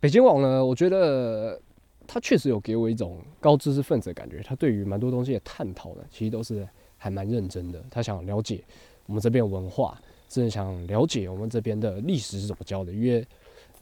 [0.00, 1.60] 北京网呢，我觉得
[2.06, 4.42] 它确实有给我一种高知识分子的感觉。
[4.42, 7.80] 他对于蛮多东西的探讨呢，其实都是还蛮认真的。
[7.90, 8.64] 他想了解
[9.06, 10.02] 我们这边文化，
[10.34, 12.90] 真的想了解我们这边的历史是怎么教的。
[12.90, 13.24] 因为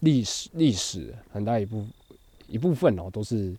[0.01, 1.87] 历史历史很大一部
[2.47, 3.57] 一部分哦，都是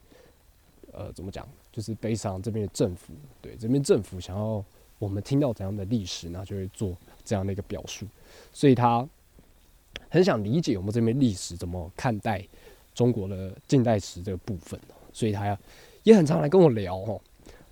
[0.92, 4.64] 呃怎么讲，就是悲伤这边的政府，对这边政府想要
[5.00, 8.06] 我们听到怎样的历史，那就会做这样的一个表述。
[8.52, 9.10] 所以他
[10.08, 12.48] 很想理解我们这边历史怎么看待
[12.94, 14.80] 中国的近代史这个部分，
[15.12, 15.58] 所以他
[16.04, 17.20] 也很常来跟我聊哦，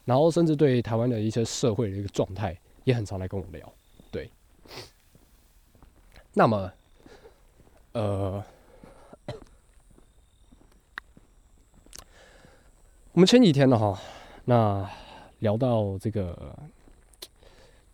[0.03, 3.71] 然后甚至对台湾的一些社会的一个状态也很常来跟我聊。
[6.33, 6.71] 那么
[7.91, 8.43] 呃，
[13.11, 13.99] 我们前几天呢哈，
[14.45, 14.89] 那
[15.39, 16.57] 聊到这个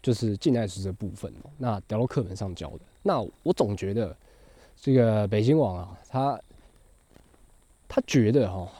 [0.04, 4.16] 就是近代史这部分，那聊到课本上教的，那我总觉得
[4.76, 6.40] 这个北京网啊，他
[7.88, 8.72] 他觉得哈，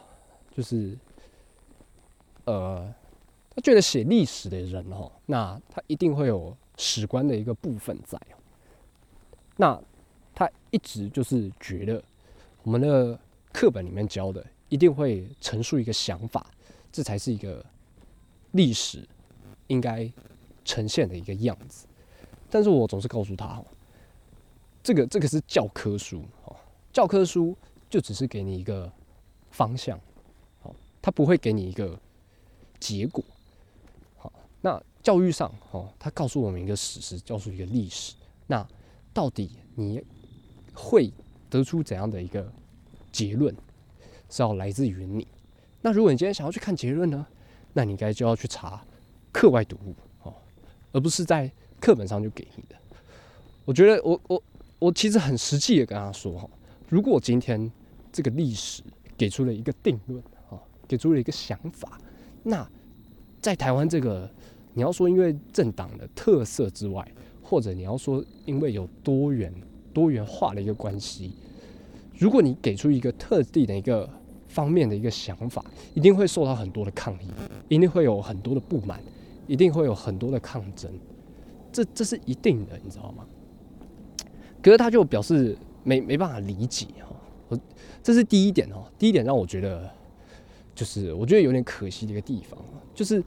[0.56, 0.96] 就是
[2.46, 2.94] 呃，
[3.56, 8.20] 他觉得写历史的人哈，那他一定会有史观的一个部分在。
[9.58, 9.80] 那
[10.34, 12.02] 他一直就是觉得
[12.64, 13.20] 我们的
[13.52, 16.46] 课本里面教的一定会陈述一个想法，
[16.92, 17.66] 这才是一个
[18.52, 19.06] 历史
[19.68, 20.10] 应该
[20.64, 21.88] 呈现的一个样子。
[22.50, 23.62] 但是我总是告诉他，
[24.84, 26.56] 这个这个是教科书哦，
[26.94, 27.58] 教科书
[27.90, 28.92] 就只是给你一个
[29.50, 30.00] 方向，
[30.62, 32.00] 好，它不会给你一个
[32.80, 33.24] 结果。
[34.18, 38.14] 好，那教育上哦，它告诉我们一个史实，告诉一个历史，
[38.46, 38.66] 那
[39.18, 40.00] 到底你
[40.76, 41.12] 会
[41.50, 42.48] 得出怎样的一个
[43.12, 43.52] 结论，
[44.30, 45.28] 是要来自于你。
[45.82, 47.26] 那如果你今天想要去看结论呢，
[47.74, 48.86] 那你应该就要去查
[49.32, 50.36] 课外读物哦，
[50.92, 52.76] 而不是在课本上就给你的。
[53.66, 54.44] 我觉得我我
[54.78, 56.48] 我其实很实际的跟他说哈，
[56.88, 57.72] 如果今天
[58.12, 58.84] 这个历史
[59.18, 62.00] 给出了一个定论啊，给出了一个想法，
[62.44, 62.70] 那
[63.42, 64.30] 在台湾这个
[64.76, 67.12] 你要说因为政党的特色之外，
[67.50, 69.54] 或者你要说因为有多元
[69.94, 71.32] 多元化的一个关系，
[72.18, 74.08] 如果你给出一个特定的一个
[74.50, 77.28] 方面的一个想法，一定会受到很多的抗议，
[77.70, 79.02] 一定会有很多的不满，
[79.48, 80.92] 一定会有很多的抗争，
[81.72, 83.26] 这这是一定的，你知道吗？
[84.62, 87.16] 可是他就表示没没办法理解哈，
[87.48, 87.60] 我
[88.04, 89.90] 这是第一点哦，第一点让我觉得
[90.76, 92.60] 就是我觉得有点可惜的一个地方，
[92.94, 93.24] 就是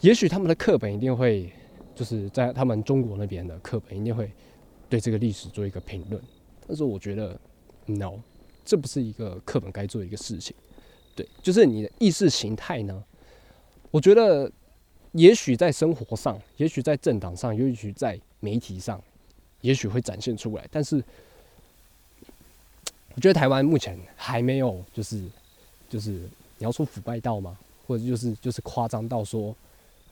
[0.00, 1.50] 也许他们的课本一定会
[1.96, 4.30] 就是在他们中国那边的课本一定会
[4.88, 6.22] 对这个历史做一个评论，
[6.68, 7.36] 但是我觉得
[7.86, 8.12] no，
[8.64, 10.54] 这不是一个课本该做的一个事情，
[11.16, 13.02] 对，就是你的意识形态呢，
[13.90, 14.48] 我觉得
[15.10, 19.02] 也许在生活上，也许在政党上，也许在媒体上。
[19.62, 21.02] 也许会展现出来，但是
[23.14, 25.24] 我觉得台湾目前还没有，就是
[25.88, 26.10] 就是
[26.58, 27.58] 你要说腐败到吗？
[27.84, 29.56] 或者就是就是夸张到说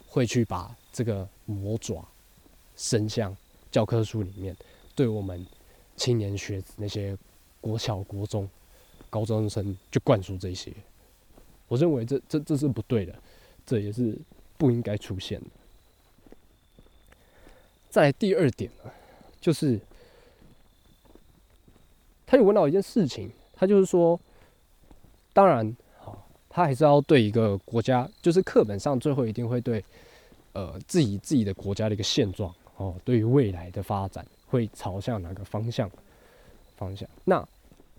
[0.08, 2.06] 会去把这个魔爪
[2.76, 3.36] 伸向
[3.70, 4.56] 教科书里面，
[4.94, 5.46] 对我们
[5.96, 7.16] 青年学子那些
[7.60, 8.48] 国小、国中、
[9.10, 10.72] 高中生就灌输这些。
[11.68, 13.14] 我认为这这这是不对的，
[13.64, 14.16] 这也是
[14.56, 15.46] 不应该出现的。
[17.88, 18.90] 再第二点呢？
[19.40, 19.78] 就是
[22.26, 24.18] 他有问到一件事情，他就是说，
[25.32, 29.84] 当然，好，他还是要对一个国家，就是课本上最后一定会对，
[30.54, 35.90] 呃，自己自己的国家的一个现状，哦，对于未来的发展会朝向哪个方向
[36.76, 37.08] 方向。
[37.24, 37.46] 那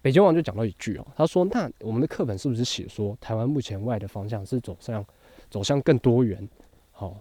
[0.01, 5.05] 北京王就讲到一句哦，他说：“那我们的课本是不是写说，台湾目前外的方向是走向
[5.49, 6.47] 走向更多元，
[6.91, 7.17] 好，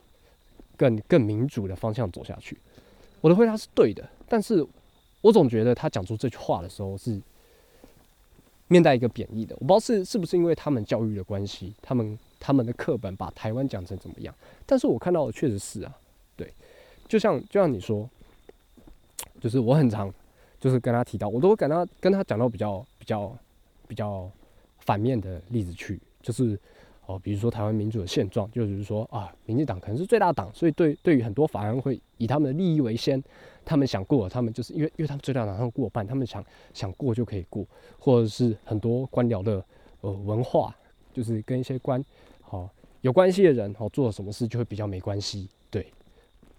[0.77, 2.57] 更更民主的方向走下去？”
[3.21, 4.65] 我的回答是对的，但是
[5.21, 7.19] 我总觉得他讲出这句话的时候是
[8.69, 9.57] 面带一个贬义的。
[9.59, 14.35] 我不知道是是不是因为他们教育的关系，他们他们的课本把台湾讲成怎么样？
[14.67, 15.99] 但是我看到的确实是啊，
[16.37, 16.53] 对，
[17.09, 18.07] 就像就像你说，
[19.41, 20.13] 就是我很常
[20.61, 23.35] 就是跟他提到，我都会跟他跟他讲到比较比较
[23.89, 24.31] 比较
[24.81, 26.61] 反面的例子去，就是
[27.07, 33.25] 哦，比如说台湾民主的现状，就是说啊，民进党可能是最大党，所以对对于很多法案会以他们的利益为先，
[33.65, 37.67] 他们想过，他们就是因为因为他们最大党他们过半，他们想想过就可以过，
[37.99, 39.65] 或者是很多官僚的
[40.03, 40.77] 呃文化，
[41.15, 42.05] 就是跟一些官
[42.45, 42.69] 好、
[43.01, 45.49] 有关系的人好、做了什么事就会比较没关系。
[45.71, 45.93] 对，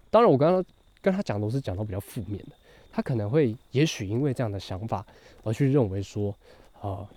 [0.10, 0.64] 当然我刚刚
[1.02, 2.56] 跟他讲都是讲到比较负面的，
[2.92, 5.06] 他可能会也许因为这样的想法
[5.44, 6.36] 而去认为说，
[6.82, 7.08] 呃，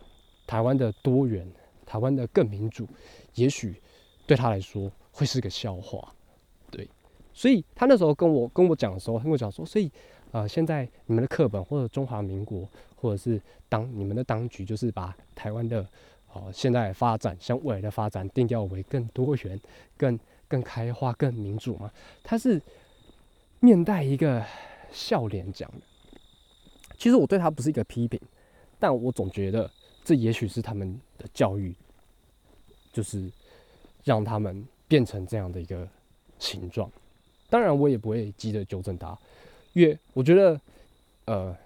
[0.47, 1.47] 台湾的多元，
[1.85, 2.87] 台湾的更民主，
[3.35, 3.81] 也许
[4.27, 6.12] 对他来说会是个笑话。
[6.71, 6.89] 对，
[7.33, 9.91] 所以他那时候跟我跟我讲的时候，他跟我讲说，所以
[10.31, 15.87] 呃，现在你们的课本或者中华民国，或者是当你们的当局，就是把台湾的
[16.39, 19.61] 哦现在发展，向未来的发展定调为更多元、
[19.97, 21.91] 更更开化、更民主嘛？
[22.22, 22.61] 他是
[23.61, 24.45] 面带一个
[24.91, 25.80] 笑脸讲的。
[26.97, 28.20] 其实我对他不是一个批评，
[28.78, 29.70] 但我总觉得
[30.05, 31.74] 这也许是他们的教育，
[32.93, 33.30] 就是
[34.05, 35.86] 让他们变成这样的一个
[36.39, 36.91] 形状。
[37.51, 39.16] 当然，我也不会急着纠正他，
[39.72, 40.61] 因为我觉得，
[41.26, 41.57] 呃，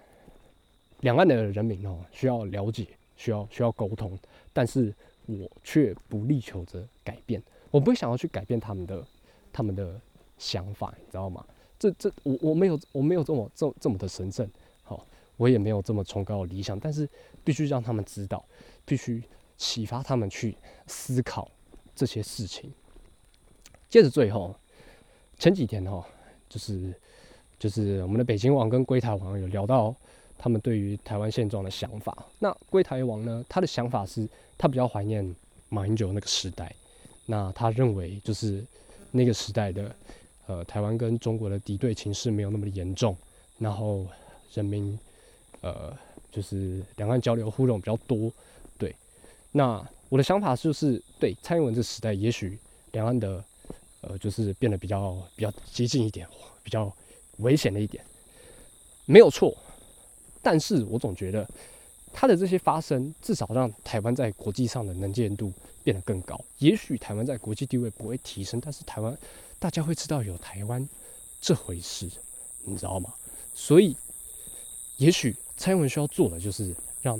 [1.01, 4.17] 两岸的人民哦需要了解，需要需要沟通，
[4.51, 4.93] 但是
[5.25, 7.41] 我却不力求着改变，
[7.71, 9.05] 我不会想要去改变他们的
[9.51, 9.99] 他们的
[10.37, 11.45] 想法，你知道吗？
[11.79, 14.49] 这这我我没有我没有这么这这么的神圣，
[14.83, 15.05] 好、
[15.37, 17.07] 我也没有这么崇高的理想，但是
[17.43, 18.45] 必须让他们知道，
[18.85, 19.21] 必须
[19.57, 20.55] 启发他们去
[20.87, 21.49] 思考
[21.93, 22.71] 这些事情。
[23.89, 24.55] 接着最后，
[25.37, 26.05] 前几天哈、
[26.47, 26.93] 就是
[27.59, 29.93] 就是我们的北京王跟龟台王有聊到
[30.43, 32.13] 他们对于台湾现状的想法。
[32.37, 34.27] 那归台王呢，他的想法是
[34.57, 35.33] 他比较怀念
[35.69, 36.75] 马英九那个时代，
[37.25, 38.61] 那他认为就是
[39.11, 39.95] 那个时代的
[40.47, 43.15] 呃台湾跟中国的敌对情势没有那么严重，
[43.57, 44.05] 然后
[44.53, 44.99] 人民
[45.61, 45.97] 呃
[46.29, 48.29] 就是两岸交流互动比较多。
[48.77, 48.93] 对，
[49.53, 52.59] 那我的想法就是对蔡英文这时代，也许
[52.91, 53.41] 两岸的
[54.01, 56.27] 呃就是变得比较比较接近一点，
[56.61, 56.93] 比较
[57.37, 58.03] 危险的一点，
[59.05, 59.55] 没有错。
[60.43, 61.49] 但是我总觉得
[62.11, 65.51] 他的这些发生，至少让台湾在国际上的能见度
[65.83, 66.39] 变得更高。
[66.59, 69.17] 也许台湾在国际地位不会提升，但是台湾
[69.57, 70.87] 大家会知道有台湾
[71.41, 72.07] 这回事，
[72.65, 73.11] 你知道吗？
[73.55, 73.95] 所以，
[74.97, 77.19] 也许蔡英文需要做的就是让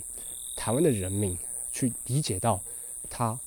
[0.55, 1.37] 台湾的人民
[1.71, 2.61] 去理解到
[3.09, 3.39] 他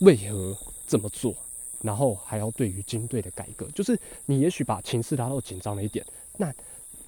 [0.00, 0.56] 为何
[0.86, 1.34] 这么做，
[1.82, 6.04] 然后还要对于军队的改革，就是你也许把情势拉到紧张了一点，
[6.36, 6.54] 那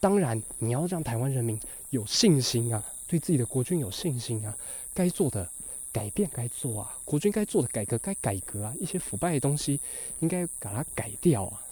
[0.00, 4.56] 当然你要让台湾人民有信心啊，对自己的国军有信心啊，
[4.94, 5.48] 该做的
[5.92, 9.78] 改变该做啊，国军该做的改革该改革啊，一些腐败的东西
[10.20, 11.62] 应该把它改掉啊，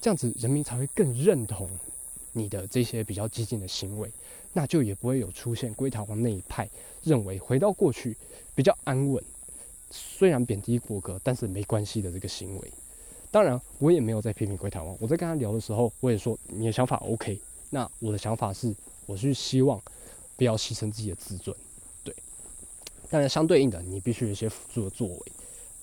[0.00, 1.70] 这样子人民才会更认同
[2.32, 4.10] 你的这些比较激进的行为，
[4.52, 6.68] 那就也不会有出现归台王那一派
[7.02, 8.14] 认为回到过去
[8.54, 9.24] 比较安稳，
[9.90, 12.72] 虽然贬低国格，但是没关系的这个行为。
[13.30, 14.96] 当然，我也没有在批评龟台湾。
[14.98, 17.38] 我在跟他聊的时候，我也说你的想法 OK。
[17.70, 18.74] 那我的想法是，
[19.04, 19.78] 我是希望
[20.36, 21.54] 不要牺牲自己的自尊，
[22.02, 22.14] 对。
[23.10, 25.32] 当然，相对应的，你必须有一些辅助的作为，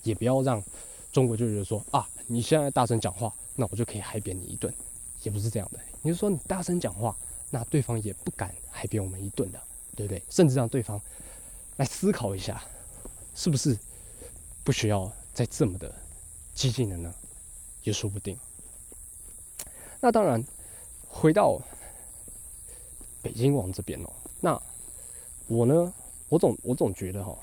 [0.02, 0.64] 也不要让
[1.12, 4.74] 中国就觉得说啊，你现在大声讲话，那我就可以海扁你一顿，
[5.22, 5.80] 也不是这样的。
[6.02, 7.16] 你就说你大声讲话，
[7.52, 9.62] 那对方也不敢海扁我们一顿的，
[9.96, 10.20] 对不对？
[10.32, 11.00] 甚至让对方
[11.78, 12.64] 来思考一下，
[13.36, 13.78] 是不是
[14.64, 15.94] 不需要再这么的
[16.56, 17.14] 激进了呢？
[17.86, 18.38] 也说不定。
[20.02, 20.44] 那当然，
[21.08, 21.60] 回到
[23.24, 24.12] 北京王这边哦，
[24.42, 24.62] 那
[25.48, 25.94] 我呢，
[26.28, 27.36] 我总我总觉得哈、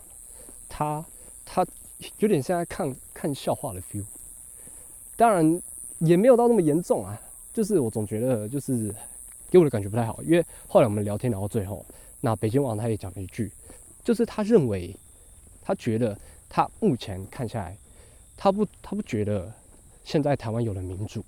[0.68, 1.05] 他
[1.45, 1.66] 他
[2.18, 4.05] 有点像在看看笑话的 feel。
[5.16, 5.62] 当然
[5.99, 7.20] 也没有到那么严重啊，
[7.53, 8.95] 就是我总觉得就是
[9.51, 11.84] 给我的感觉不太好，因为后来我们聊天聊到最后，
[12.20, 13.51] 那北京王他也讲了一句，
[14.05, 14.97] 就是他认为
[15.62, 16.18] 他觉得
[16.49, 17.76] 他目前看下来，
[18.36, 19.53] 他不他不觉得
[20.05, 21.24] 现在台湾有了民主，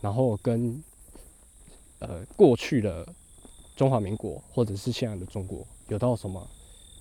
[0.00, 0.82] 然后跟
[1.98, 3.06] 呃过去的
[3.76, 6.46] 中华民国或者是现在的中国有到什么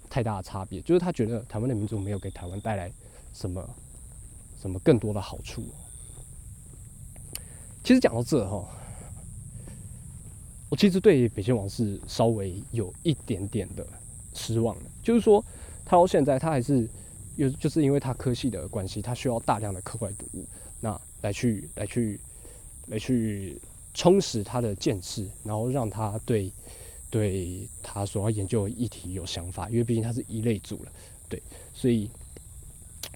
[0.10, 2.92] 太大的差别，就是他觉得台湾的民主没有给台湾带来
[3.34, 3.70] 什么
[4.60, 5.64] 什么更多的好处。
[7.84, 8.68] 其实讲到这哈，
[10.70, 13.86] 我其实对北京王是稍微有一点点的
[14.34, 15.44] 失望的，就是说
[15.86, 16.88] 他到现在他还是
[17.36, 20.46] 有，就是因为他科系的关系，他需要大量的课外读物，
[20.80, 22.20] 那来去来去
[22.88, 23.60] 来去
[23.94, 26.52] 充实他的见识，然后让他对
[27.10, 30.92] 对他所要研究的议题有想法，因为毕竟他是一类组了，
[31.28, 31.42] 对，
[31.74, 32.10] 所以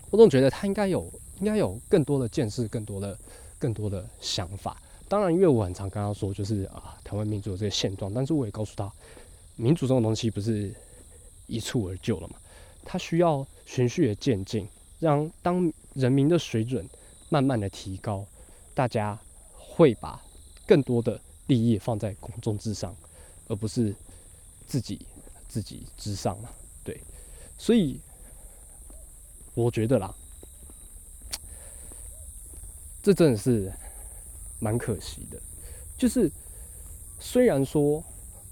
[0.10, 3.18] 我总觉得他应该有应该有更多的见识，更多的
[3.58, 4.82] 更多的想法。
[5.08, 8.92] 当然，因为我很常跟他说，就是啊，台湾民主的这个现状，但是我也告诉他，
[9.56, 10.74] 民主这种东西不是
[11.46, 12.36] 一蹴而就了嘛，
[12.84, 14.68] 它需要循序的渐进，
[15.00, 16.88] 让当人民的水准
[17.34, 18.24] 慢慢的提高，
[18.76, 19.20] 大家
[19.58, 20.22] 会把
[20.68, 22.96] 更多的利益放在公众之上，
[23.48, 23.96] 而不是
[24.68, 25.04] 自己
[25.48, 26.50] 自己之上嘛。
[26.84, 27.02] 对，
[27.58, 28.00] 所以
[29.56, 30.14] 我觉得啦，
[33.02, 33.74] 这真的是
[34.60, 35.42] 蛮可惜的。
[35.98, 36.32] 就是
[37.20, 38.04] 虽然说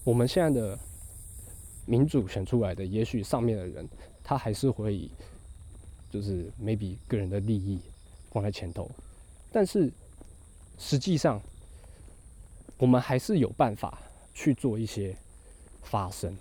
[0.03, 0.79] 我们现在的
[1.85, 3.87] 民主选出来的，也许上面的人
[4.23, 5.07] 他还是会
[6.09, 7.79] 就是 maybe 个人的利益
[8.31, 8.89] 放在前头，
[9.51, 9.91] 但是
[10.79, 11.39] 实际上
[12.77, 14.01] 我们还是有办法
[14.33, 15.15] 去做一些
[15.83, 16.35] 发声，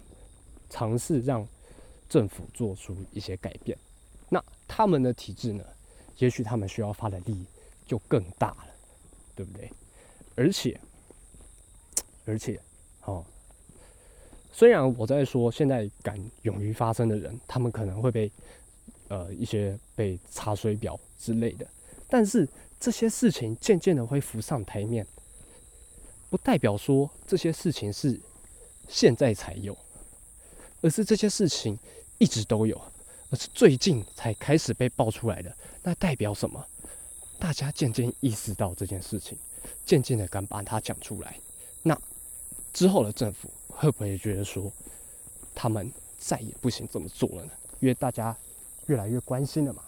[0.68, 1.46] 尝试让
[2.08, 3.76] 政府做出一些改变。
[4.28, 5.64] 那他们的体制呢？
[6.18, 7.46] 也许他们需要发的力
[7.86, 8.66] 就更大了，
[9.34, 9.72] 对不对？
[10.36, 10.78] 而且，
[12.26, 12.60] 而且，
[13.04, 13.24] 哦，
[14.52, 18.30] 虽然我在说现在敢勇于发声的人，他们可能会被
[19.08, 21.66] 呃一些被查水表之类的，
[22.10, 22.48] 但是
[22.78, 25.06] 这些事情渐渐的会浮上台面，
[26.28, 28.20] 不代表说这些事情是
[28.88, 29.76] 现在才有，
[30.82, 31.78] 而是这些事情
[32.18, 32.80] 一直都有，
[33.30, 35.56] 而是最近才开始被爆出来的。
[35.82, 36.66] 那代表什么？
[37.38, 39.38] 大家渐渐意识到这件事情，
[39.86, 41.38] 渐渐的敢把它讲出来。
[41.82, 41.98] 那
[42.72, 44.70] 之后的政府会不会觉得说，
[45.54, 47.50] 他们再也不行这么做了呢？
[47.78, 48.36] 因为大家
[48.86, 49.82] 越来越关心了嘛，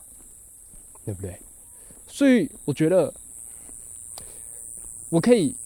[1.04, 1.38] 对不对？
[2.12, 3.10] 所以我觉得
[5.08, 5.56] 我可以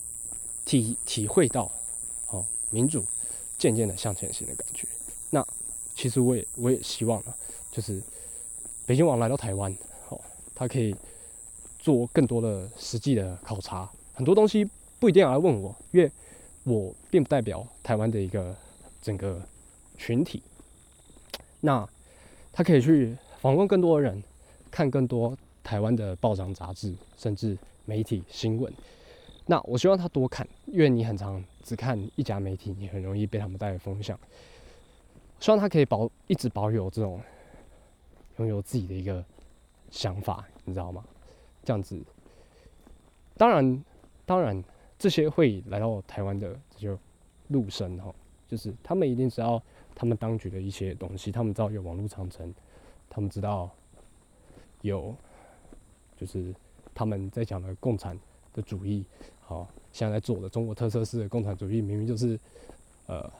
[0.64, 1.68] 体体会到，
[2.30, 3.04] 哦，民主
[3.58, 4.86] 渐渐的向前行的感觉。
[5.28, 5.44] 那
[5.96, 7.36] 其实我也我也希望啊，
[7.72, 8.00] 就是
[8.86, 9.76] 北京网来到台湾。
[10.54, 10.96] 他可以
[11.78, 14.66] 做更多的实际的考察，很多东西
[14.98, 16.10] 不一定要来问我，因为
[16.62, 18.56] 我并不代表台湾的一个
[19.02, 19.42] 整个
[19.98, 20.42] 群体。
[21.60, 21.86] 那
[22.52, 24.22] 他可以去访问更多的人，
[24.70, 25.36] 看更多
[25.66, 28.72] 台湾的报章杂志，甚至媒体新闻。
[29.46, 34.16] 那我希望他多看，因为你很常只看一家媒体，你很容易被他们带来风向。
[35.40, 37.20] 希望他可以保一直保有这种
[38.36, 39.24] 拥有自己的一个。
[39.88, 41.02] 想法，你知道吗？
[41.62, 41.98] 这样子，
[43.36, 43.84] 当然，
[44.26, 44.62] 当然，
[44.98, 46.98] 这些会来到台湾的这些
[47.48, 48.12] 陆生哈，
[48.48, 49.62] 就是他们一定知道
[49.94, 52.52] 他们当局的一些东西，他们知道有网络长城，
[53.08, 53.70] 他们知道
[54.82, 55.14] 有，
[56.16, 56.54] 就是
[56.94, 58.18] 他们在讲的共产
[58.52, 59.04] 的主义，
[59.42, 62.38] 好，现在在做的中国特色式的共产主义，明明就是
[63.06, 63.30] 呃，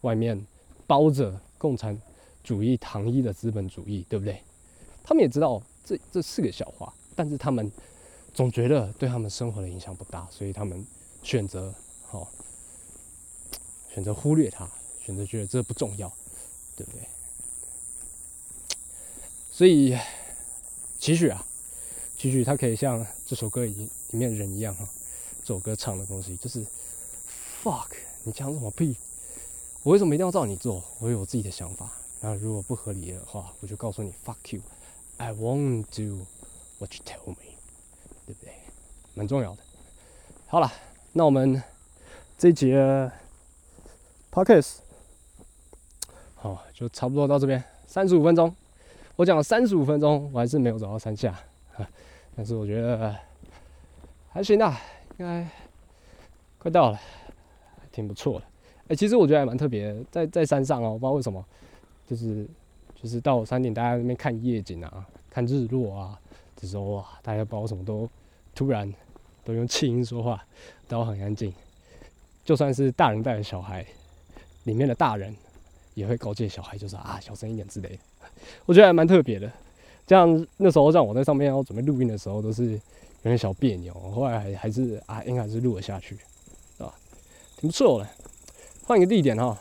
[0.00, 0.44] 外面
[0.86, 2.00] 包着共产
[2.42, 4.42] 主义糖衣的资本主义，对不对？
[5.02, 7.70] 他们也知道这这是个笑话，但是他们
[8.32, 10.84] 总觉得对他们生活的影响不大，所以他们
[11.22, 11.74] 选择
[12.06, 12.28] 好
[13.92, 14.68] 选择忽略它，
[15.00, 16.12] 选择觉得这不重要，
[16.76, 17.00] 对不对？
[19.52, 19.96] 所以，
[20.98, 21.46] 其实啊，
[22.24, 24.88] 期许他可以像这首歌里里面的人一样哈，
[25.42, 26.64] 这首歌唱的东西就是
[27.62, 27.88] fuck，
[28.22, 28.96] 你讲什么屁？
[29.82, 30.82] 我为什么一定要照你做？
[31.00, 34.62] 我有我自己的想法，然后如果不合理的话，我就告诉你 fuck you。
[35.18, 36.24] I won't do
[36.78, 37.58] what you tell me，
[38.24, 38.54] 对不对？
[39.12, 39.58] 蛮重要的。
[40.46, 40.72] 好了，
[41.12, 41.62] 那我们
[42.38, 43.12] 这节
[44.32, 44.76] pockets
[46.36, 48.56] 好就差不多到这边，三十五分钟。
[49.16, 51.30] 我讲了三十五分钟，我还是没有找到山下
[51.76, 51.86] 啊。
[52.36, 53.14] 但是我觉得
[54.30, 54.80] 还行啊，
[55.18, 55.46] 应该
[56.58, 57.00] 快到了，
[57.92, 58.46] 挺不错的。
[58.88, 61.44] 哎，其实我觉得还蛮特别，在在山上哦，不知道为什么，
[62.06, 62.48] 就是。
[62.96, 66.18] 就是到山顶，大家那边看夜景啊，看日落啊，
[66.56, 68.08] 这时候哇，大家不知道什么都
[68.54, 68.90] 突然
[69.44, 70.42] 都用气音说话，
[70.88, 71.52] 都很安静。
[72.46, 73.84] 就算是大人带着小孩，
[74.62, 75.36] 里面的大人
[75.92, 77.98] 也会告诫小孩，就是啊，小声一点之类的。
[78.64, 79.52] 我觉得还蛮特别的。
[80.06, 82.78] 这样那时候让我在上面要准备录音的时候，都是有
[83.22, 83.92] 点小别扭。
[83.94, 86.16] 后来还还是啊，应该还是录了下去，
[86.78, 86.92] 啊，
[87.56, 88.08] 挺不错的。
[88.84, 89.58] 换一个地点哈。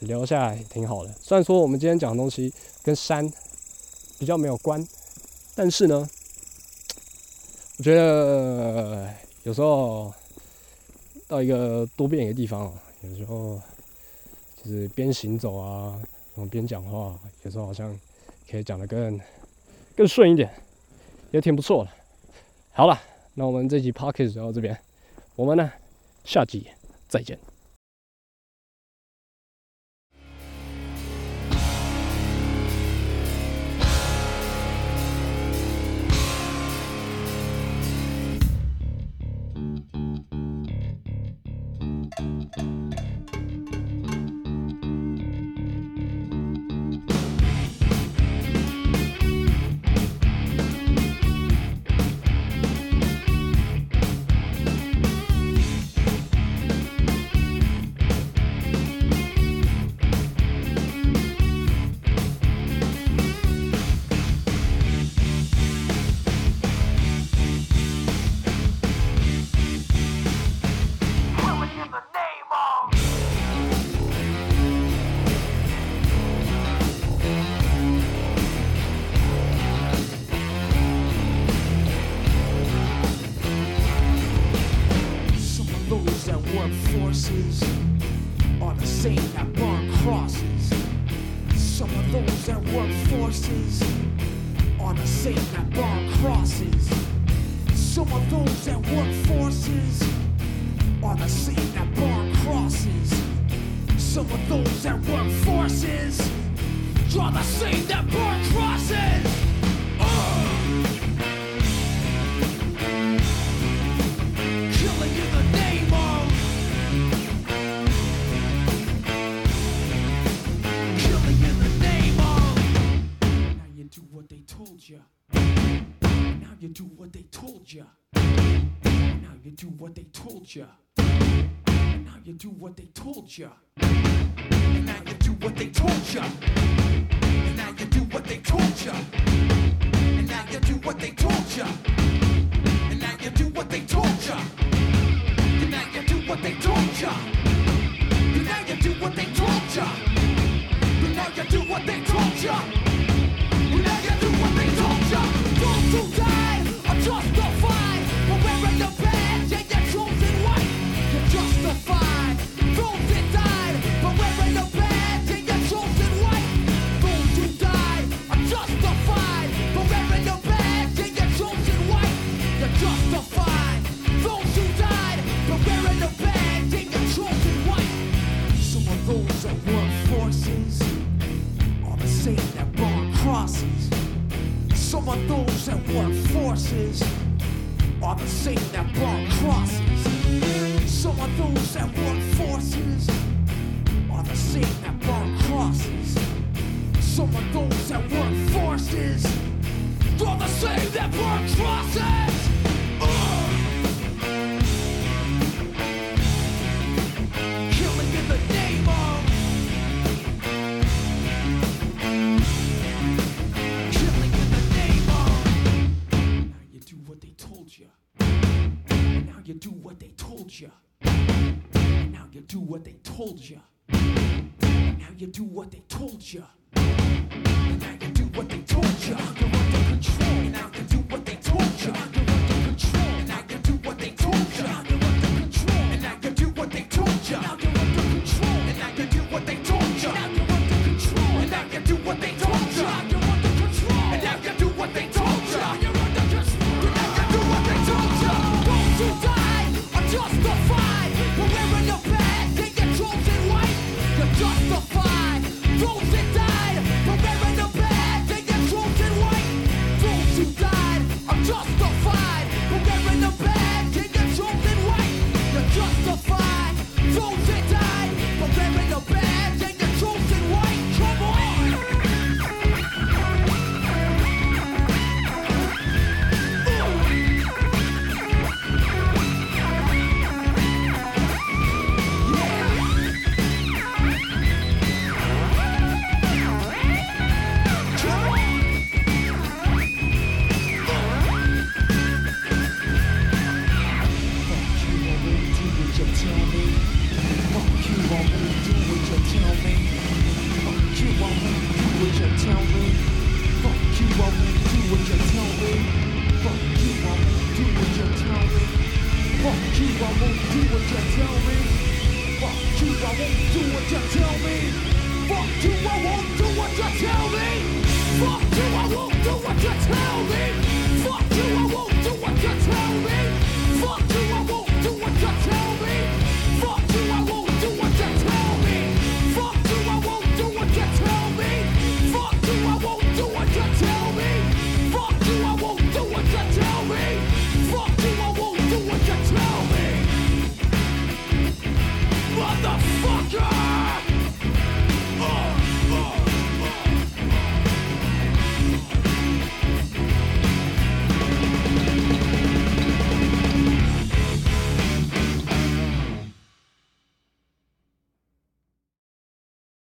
[0.00, 1.12] 留下来挺好的。
[1.20, 3.32] 虽然说我们今天讲的东西跟山
[4.18, 4.84] 比较没有关，
[5.54, 6.10] 但是呢，
[7.78, 9.08] 我觉得
[9.44, 10.12] 有时候
[11.28, 13.60] 到一个多变一个地方，有时候
[14.60, 15.94] 就是边行走啊，
[16.34, 17.96] 然后边讲话，有时候好像
[18.50, 19.20] 可以讲得更
[19.96, 20.50] 更顺一点，
[21.30, 21.90] 也挺不错的。
[22.72, 23.00] 好了，
[23.34, 24.76] 那我们这集 p o c k e t 就到这边，
[25.36, 25.70] 我们呢
[26.24, 26.66] 下集
[27.08, 27.38] 再见。